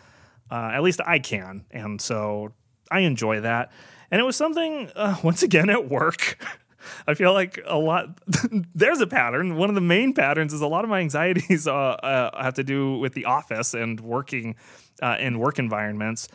uh, 0.51 0.71
at 0.73 0.83
least 0.83 1.01
I 1.05 1.19
can. 1.19 1.65
And 1.71 2.01
so 2.01 2.53
I 2.91 2.99
enjoy 2.99 3.41
that. 3.41 3.71
And 4.11 4.21
it 4.21 4.23
was 4.23 4.35
something, 4.35 4.91
uh, 4.95 5.17
once 5.23 5.43
again, 5.43 5.69
at 5.69 5.89
work. 5.89 6.37
I 7.07 7.15
feel 7.15 7.33
like 7.33 7.59
a 7.65 7.77
lot, 7.77 8.19
there's 8.75 9.01
a 9.01 9.07
pattern. 9.07 9.57
One 9.57 9.69
of 9.69 9.75
the 9.75 9.81
main 9.81 10.13
patterns 10.13 10.53
is 10.53 10.61
a 10.61 10.67
lot 10.67 10.83
of 10.83 10.89
my 10.89 10.99
anxieties 10.99 11.67
uh, 11.67 11.73
uh 11.73 12.43
have 12.43 12.53
to 12.55 12.63
do 12.63 12.99
with 12.99 13.13
the 13.13 13.25
office 13.25 13.73
and 13.73 13.99
working 13.99 14.55
uh, 15.01 15.17
in 15.19 15.39
work 15.39 15.57
environments. 15.57 16.27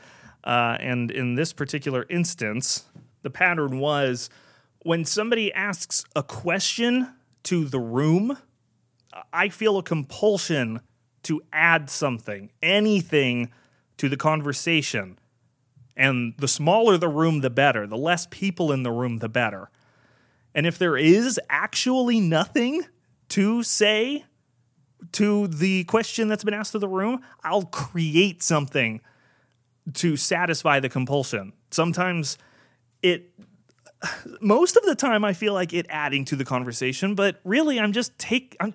Uh, 0.43 0.77
and 0.81 1.11
in 1.11 1.37
this 1.37 1.53
particular 1.53 2.05
instance, 2.11 2.85
the 3.23 3.31
pattern 3.31 3.79
was 3.79 4.29
when 4.83 5.05
somebody 5.05 5.53
asks 5.53 6.05
a 6.17 6.23
question 6.23 7.13
to 7.45 7.67
the 7.67 7.79
room, 7.79 8.39
I 9.33 9.49
feel 9.51 9.79
a 9.79 9.83
compulsion 9.83 10.81
to 11.25 11.43
add 11.53 11.91
something, 11.91 12.51
anything 12.63 13.51
to 14.01 14.09
the 14.09 14.17
conversation. 14.17 15.19
And 15.95 16.33
the 16.39 16.49
smaller 16.49 16.97
the 16.97 17.09
room, 17.09 17.43
the 17.43 17.51
better. 17.51 17.87
The 17.87 17.99
less 17.99 18.27
people 18.31 18.73
in 18.73 18.83
the 18.83 18.91
room, 18.91 19.19
the 19.19 19.29
better. 19.29 19.71
And 20.55 20.67
if 20.67 20.79
there 20.79 20.97
is 20.97 21.39
actually 21.51 22.19
nothing 22.19 22.85
to 23.29 23.63
say 23.63 24.25
to 25.13 25.49
the 25.49 25.85
question 25.85 26.29
that's 26.29 26.45
been 26.45 26.55
asked 26.55 26.75
of 26.75 26.81
the 26.81 26.89
room, 26.89 27.21
I'll 27.45 27.67
create 27.67 28.43
something 28.43 29.03
to 29.93 30.17
satisfy 30.17 30.81
the 30.81 30.89
compulsion. 30.89 31.53
Sometimes 31.71 32.39
it 33.03 33.31
most 34.41 34.79
of 34.79 34.85
the 34.87 34.95
time 34.95 35.27
I 35.27 35.35
feel 35.35 35.53
like 35.53 35.75
it 35.75 35.85
adding 35.91 36.25
to 36.27 36.37
the 36.37 36.45
conversation, 36.47 37.15
but 37.15 37.39
really 37.45 37.79
I'm 37.79 37.93
just 37.93 38.19
take 38.19 38.57
I'm 38.61 38.73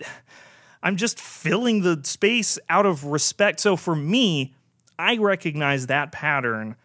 I'm 0.83 0.97
just 0.97 1.19
filling 1.19 1.81
the 1.81 1.99
space 2.03 2.59
out 2.69 2.85
of 2.85 3.05
respect. 3.05 3.59
So 3.59 3.75
for 3.75 3.95
me, 3.95 4.53
I 4.97 5.17
recognize 5.17 5.88
that 5.88 6.12
pattern 6.12 6.75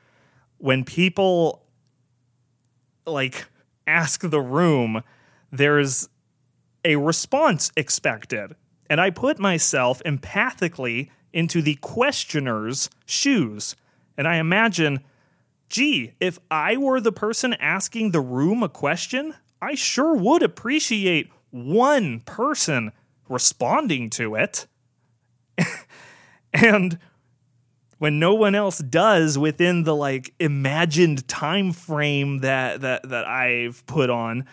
when 0.59 0.85
people 0.85 1.65
like 3.07 3.47
ask 3.87 4.21
the 4.29 4.41
room, 4.41 5.03
there's 5.51 6.09
a 6.85 6.97
response 6.97 7.73
expected. 7.77 8.55
And 8.89 9.01
I 9.01 9.11
put 9.11 9.39
myself 9.39 10.03
empathically 10.05 11.11
into 11.33 11.63
the 11.63 11.77
questioner's 11.77 12.91
shoes. 13.07 13.77
And 14.17 14.27
I 14.27 14.37
imagine, 14.37 15.01
gee, 15.69 16.13
if 16.21 16.39
I 16.51 16.77
were 16.77 17.01
the 17.01 17.13
person 17.13 17.55
asking 17.55 18.11
the 18.11 18.21
room 18.21 18.63
a 18.63 18.69
question, 18.69 19.35
I 19.63 19.75
sure 19.75 20.15
would 20.15 20.43
appreciate 20.43 21.31
one 21.51 22.21
person 22.21 22.93
responding 23.29 24.11
to 24.11 24.35
it. 24.35 24.67
and 26.53 26.99
when 28.01 28.19
no 28.19 28.33
one 28.33 28.55
else 28.55 28.79
does 28.79 29.37
within 29.37 29.83
the 29.83 29.95
like 29.95 30.33
imagined 30.41 31.29
time 31.29 31.71
frame 31.71 32.39
that 32.39 32.81
that 32.81 33.07
that 33.11 33.27
I've 33.27 33.85
put 33.85 34.09
on, 34.09 34.47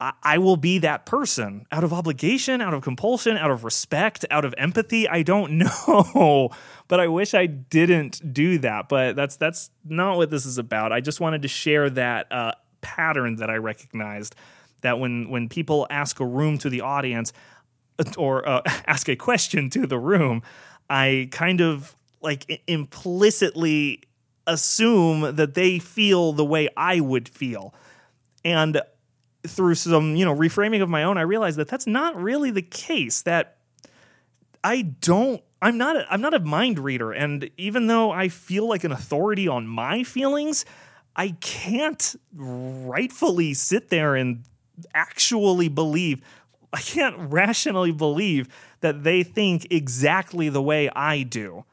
I, 0.00 0.12
I 0.24 0.38
will 0.38 0.56
be 0.56 0.78
that 0.80 1.06
person 1.06 1.66
out 1.70 1.84
of 1.84 1.92
obligation, 1.92 2.60
out 2.60 2.74
of 2.74 2.82
compulsion, 2.82 3.36
out 3.36 3.52
of 3.52 3.62
respect, 3.62 4.26
out 4.28 4.44
of 4.44 4.56
empathy. 4.58 5.08
I 5.08 5.22
don't 5.22 5.52
know, 5.58 6.50
but 6.88 6.98
I 6.98 7.06
wish 7.06 7.32
I 7.32 7.46
didn't 7.46 8.34
do 8.34 8.58
that. 8.58 8.88
But 8.88 9.14
that's 9.14 9.36
that's 9.36 9.70
not 9.84 10.16
what 10.16 10.30
this 10.30 10.44
is 10.44 10.58
about. 10.58 10.90
I 10.92 11.00
just 11.00 11.20
wanted 11.20 11.42
to 11.42 11.48
share 11.48 11.88
that 11.90 12.30
uh, 12.32 12.54
pattern 12.80 13.36
that 13.36 13.50
I 13.50 13.54
recognized 13.54 14.34
that 14.80 14.98
when 14.98 15.30
when 15.30 15.48
people 15.48 15.86
ask 15.90 16.18
a 16.18 16.26
room 16.26 16.58
to 16.58 16.68
the 16.68 16.80
audience 16.80 17.32
or 18.18 18.48
uh, 18.48 18.62
ask 18.88 19.08
a 19.08 19.14
question 19.14 19.70
to 19.70 19.86
the 19.86 20.00
room, 20.00 20.42
I 20.90 21.28
kind 21.30 21.60
of 21.60 21.94
like 22.24 22.62
implicitly 22.66 24.02
assume 24.46 25.36
that 25.36 25.54
they 25.54 25.78
feel 25.78 26.32
the 26.32 26.44
way 26.44 26.68
I 26.76 27.00
would 27.00 27.28
feel. 27.28 27.74
And 28.44 28.80
through 29.46 29.74
some, 29.76 30.16
you 30.16 30.24
know, 30.24 30.34
reframing 30.34 30.82
of 30.82 30.88
my 30.88 31.04
own, 31.04 31.18
I 31.18 31.22
realized 31.22 31.58
that 31.58 31.68
that's 31.68 31.86
not 31.86 32.16
really 32.20 32.50
the 32.50 32.62
case. 32.62 33.22
That 33.22 33.58
I 34.62 34.82
don't 34.82 35.42
I'm 35.62 35.78
not 35.78 35.96
a, 35.96 36.06
I'm 36.12 36.20
not 36.20 36.34
a 36.34 36.40
mind 36.40 36.78
reader 36.78 37.12
and 37.12 37.48
even 37.56 37.86
though 37.86 38.10
I 38.10 38.28
feel 38.28 38.68
like 38.68 38.84
an 38.84 38.92
authority 38.92 39.48
on 39.48 39.66
my 39.66 40.02
feelings, 40.02 40.64
I 41.16 41.30
can't 41.40 42.16
rightfully 42.34 43.54
sit 43.54 43.88
there 43.88 44.14
and 44.14 44.44
actually 44.94 45.68
believe 45.68 46.22
I 46.72 46.80
can't 46.80 47.16
rationally 47.32 47.92
believe 47.92 48.48
that 48.80 49.04
they 49.04 49.22
think 49.22 49.68
exactly 49.70 50.48
the 50.48 50.60
way 50.60 50.90
I 50.90 51.22
do. 51.22 51.64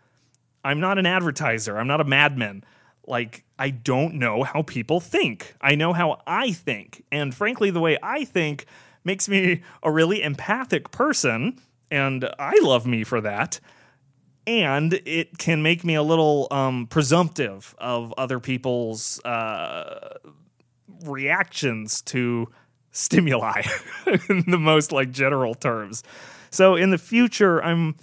I'm 0.63 0.79
not 0.79 0.97
an 0.97 1.05
advertiser. 1.05 1.77
I'm 1.77 1.87
not 1.87 2.01
a 2.01 2.05
madman. 2.05 2.63
Like, 3.07 3.43
I 3.57 3.69
don't 3.69 4.15
know 4.15 4.43
how 4.43 4.61
people 4.61 4.99
think. 4.99 5.55
I 5.59 5.75
know 5.75 5.93
how 5.93 6.21
I 6.27 6.51
think. 6.51 7.03
And 7.11 7.33
frankly, 7.33 7.71
the 7.71 7.79
way 7.79 7.97
I 8.01 8.25
think 8.25 8.65
makes 9.03 9.27
me 9.27 9.61
a 9.83 9.91
really 9.91 10.21
empathic 10.21 10.91
person. 10.91 11.59
And 11.89 12.29
I 12.39 12.57
love 12.61 12.85
me 12.85 13.03
for 13.03 13.21
that. 13.21 13.59
And 14.47 14.93
it 15.05 15.37
can 15.37 15.61
make 15.61 15.83
me 15.83 15.95
a 15.95 16.03
little 16.03 16.47
um, 16.51 16.87
presumptive 16.87 17.75
of 17.77 18.13
other 18.17 18.39
people's 18.39 19.23
uh, 19.23 20.17
reactions 21.03 22.01
to 22.03 22.49
stimuli 22.91 23.61
in 24.29 24.43
the 24.47 24.57
most 24.57 24.91
like 24.91 25.11
general 25.11 25.53
terms. 25.53 26.03
So 26.49 26.75
in 26.75 26.89
the 26.91 26.97
future, 26.97 27.63
I'm. 27.63 27.95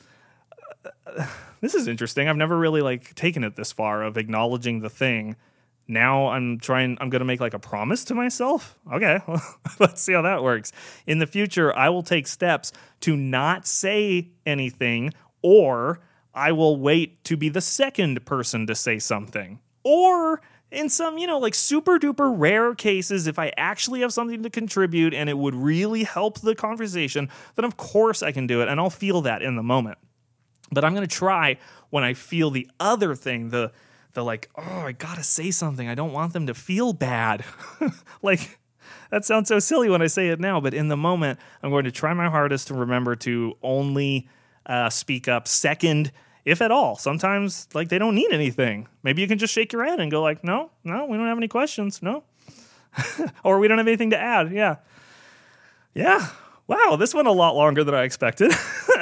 This 1.61 1.75
is 1.75 1.89
interesting. 1.89 2.29
I've 2.29 2.37
never 2.37 2.57
really 2.57 2.83
like 2.83 3.17
taken 3.17 3.43
it 3.43 3.57
this 3.57 3.73
far 3.73 4.05
of 4.05 4.17
acknowledging 4.17 4.79
the 4.79 4.89
thing. 4.89 5.35
Now 5.89 6.29
I'm 6.29 6.61
trying 6.61 6.97
I'm 7.01 7.11
going 7.11 7.19
to 7.19 7.25
make 7.25 7.41
like 7.41 7.53
a 7.53 7.59
promise 7.59 8.05
to 8.05 8.15
myself. 8.15 8.79
Okay. 8.93 9.19
Let's 9.81 10.01
see 10.01 10.13
how 10.13 10.23
that 10.23 10.45
works. 10.45 10.71
In 11.05 11.19
the 11.19 11.27
future, 11.27 11.77
I 11.77 11.89
will 11.89 12.05
take 12.05 12.29
steps 12.29 12.71
to 13.01 13.17
not 13.17 13.67
say 13.67 14.29
anything 14.47 15.15
or 15.43 15.99
I 16.33 16.53
will 16.53 16.77
wait 16.77 17.25
to 17.25 17.37
be 17.37 17.49
the 17.49 17.61
second 17.61 18.25
person 18.25 18.69
to 18.69 18.77
say 18.77 19.01
something. 19.01 19.59
Or 19.83 20.41
in 20.71 20.89
some, 20.89 21.19
you 21.19 21.27
know, 21.27 21.39
like 21.39 21.55
super 21.55 21.99
duper 21.99 22.33
rare 22.37 22.75
cases, 22.75 23.27
if 23.27 23.39
I 23.39 23.53
actually 23.57 24.01
have 24.01 24.13
something 24.13 24.43
to 24.43 24.51
contribute 24.51 25.15
and 25.15 25.29
it 25.29 25.39
would 25.39 25.55
really 25.55 26.05
help 26.05 26.41
the 26.41 26.55
conversation, 26.55 27.29
then 27.57 27.65
of 27.65 27.77
course 27.77 28.23
I 28.23 28.33
can 28.33 28.47
do 28.47 28.63
it 28.63 28.69
and 28.69 28.79
I'll 28.79 28.91
feel 28.91 29.23
that 29.23 29.43
in 29.43 29.57
the 29.57 29.63
moment. 29.63 29.99
But 30.71 30.85
I'm 30.85 30.95
going 30.95 31.07
to 31.07 31.15
try 31.15 31.59
when 31.91 32.05
I 32.05 32.15
feel 32.15 32.51
the 32.51 32.69
other 32.79 33.15
thing, 33.15 33.51
the 33.51 33.73
the 34.15 34.25
like, 34.25 34.51
oh, 34.57 34.63
I 34.63 34.93
got 34.93 35.17
to 35.17 35.23
say 35.23 35.51
something. 35.51 35.89
I 35.89 35.95
don't 35.95 36.13
want 36.13 36.33
them 36.33 36.47
to 36.47 36.55
feel 36.55 36.93
bad. 36.93 37.45
like 38.23 38.59
that 39.11 39.25
sounds 39.25 39.49
so 39.49 39.59
silly 39.59 39.89
when 39.89 40.03
I 40.03 40.07
say 40.07 40.29
it 40.29 40.41
now, 40.41 40.61
but 40.61 40.75
in 40.75 40.89
the 40.89 40.97
moment, 40.97 41.39
I'm 41.63 41.71
going 41.71 41.85
to 41.85 41.93
try 41.93 42.13
my 42.15 42.29
hardest 42.29 42.69
to 42.69 42.75
remember 42.75 43.17
to 43.17 43.57
only 43.63 44.29
uh, 44.67 44.91
speak 44.91 45.29
up 45.29 45.47
second, 45.47 46.11
if 46.45 46.61
at 46.61 46.71
all. 46.71 46.97
Sometimes, 46.97 47.69
like, 47.75 47.89
they 47.91 47.99
don't 47.99 48.15
need 48.15 48.33
anything. 48.33 48.89
Maybe 49.03 49.23
you 49.23 49.29
can 49.29 49.39
just 49.39 49.53
shake 49.53 49.73
your 49.73 49.85
head 49.85 50.01
and 50.01 50.11
go, 50.11 50.23
like, 50.23 50.43
no, 50.43 50.71
no, 50.85 51.07
we 51.07 51.17
don't 51.17 51.27
have 51.27 51.39
any 51.39 51.49
questions. 51.49 52.03
No. 52.03 52.25
or 53.45 53.59
we 53.59 53.69
don't 53.69 53.79
have 53.79 53.87
anything 53.87 54.11
to 54.11 54.19
add. 54.19 54.53
Yeah. 54.53 54.77
Yeah 55.95 56.29
wow, 56.69 56.97
this 56.97 57.15
went 57.15 57.27
a 57.27 57.33
lot 57.33 57.57
longer 57.57 57.83
than 57.83 57.95
I 57.95 58.03
expected. 58.03 58.53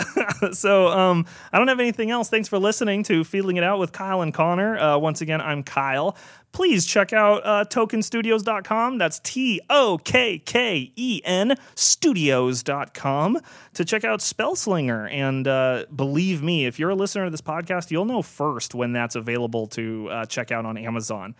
so 0.53 0.89
um, 0.89 1.27
I 1.53 1.59
don't 1.59 1.69
have 1.69 1.81
anything 1.81 2.11
else. 2.13 2.31
Thanks 2.31 2.49
for 2.49 2.59
listening 2.59 3.03
to 3.05 3.25
Feeling 3.25 3.57
It 3.57 3.65
Out 3.65 3.81
with 3.81 3.93
Kyle 3.93 4.23
and 4.23 4.33
Connor. 4.33 4.79
Uh, 4.79 4.97
once 4.99 5.21
again, 5.21 5.41
I'm 5.41 5.65
Kyle. 5.65 6.17
Please 6.53 6.87
check 6.87 7.13
out 7.13 7.45
uh, 7.45 7.65
tokkenstudios.com. 7.69 8.99
That's 8.99 9.19
T 9.19 9.61
O 9.69 9.99
K 10.03 10.39
K 10.39 10.93
E 10.95 11.21
N 11.25 11.57
studios.com 11.75 13.39
to 13.75 13.85
check 13.85 14.05
out 14.05 14.21
Spellslinger. 14.21 15.11
And 15.13 15.47
uh, 15.47 15.85
believe 15.95 16.43
me, 16.43 16.67
if 16.67 16.79
you're 16.79 16.91
a 16.91 16.95
listener 16.95 17.25
to 17.25 17.31
this 17.31 17.43
podcast, 17.43 17.91
you'll 17.91 18.07
know 18.07 18.23
first 18.23 18.75
when 18.75 18.93
that's 18.93 19.17
available 19.17 19.67
to 19.69 20.09
uh, 20.09 20.25
check 20.25 20.51
out 20.51 20.65
on 20.65 20.79
Amazon. 20.79 21.35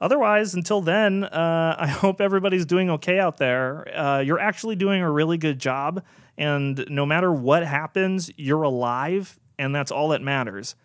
Otherwise, 0.00 0.54
until 0.54 0.80
then, 0.80 1.24
uh, 1.24 1.76
I 1.78 1.86
hope 1.86 2.20
everybody's 2.20 2.66
doing 2.66 2.90
okay 2.90 3.18
out 3.18 3.36
there. 3.38 3.86
Uh, 3.96 4.20
you're 4.20 4.38
actually 4.38 4.76
doing 4.76 5.02
a 5.02 5.10
really 5.10 5.38
good 5.38 5.58
job. 5.58 6.04
And 6.36 6.84
no 6.88 7.04
matter 7.04 7.32
what 7.32 7.64
happens, 7.64 8.30
you're 8.36 8.62
alive, 8.62 9.38
and 9.58 9.74
that's 9.74 9.90
all 9.90 10.08
that 10.10 10.22
matters. 10.22 10.76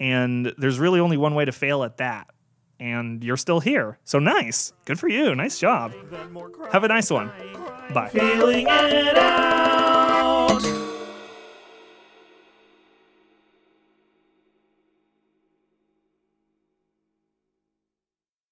And 0.00 0.54
there's 0.56 0.78
really 0.78 1.00
only 1.00 1.16
one 1.16 1.34
way 1.34 1.44
to 1.44 1.52
fail 1.52 1.84
at 1.84 1.98
that. 1.98 2.28
And 2.80 3.22
you're 3.24 3.36
still 3.36 3.60
here. 3.60 3.98
So 4.04 4.18
nice. 4.20 4.72
Good 4.84 5.00
for 5.00 5.08
you. 5.08 5.34
Nice 5.34 5.58
job. 5.58 5.92
Have 6.72 6.84
a 6.84 6.88
nice 6.88 7.10
one. 7.10 7.30
Bye. 7.92 8.10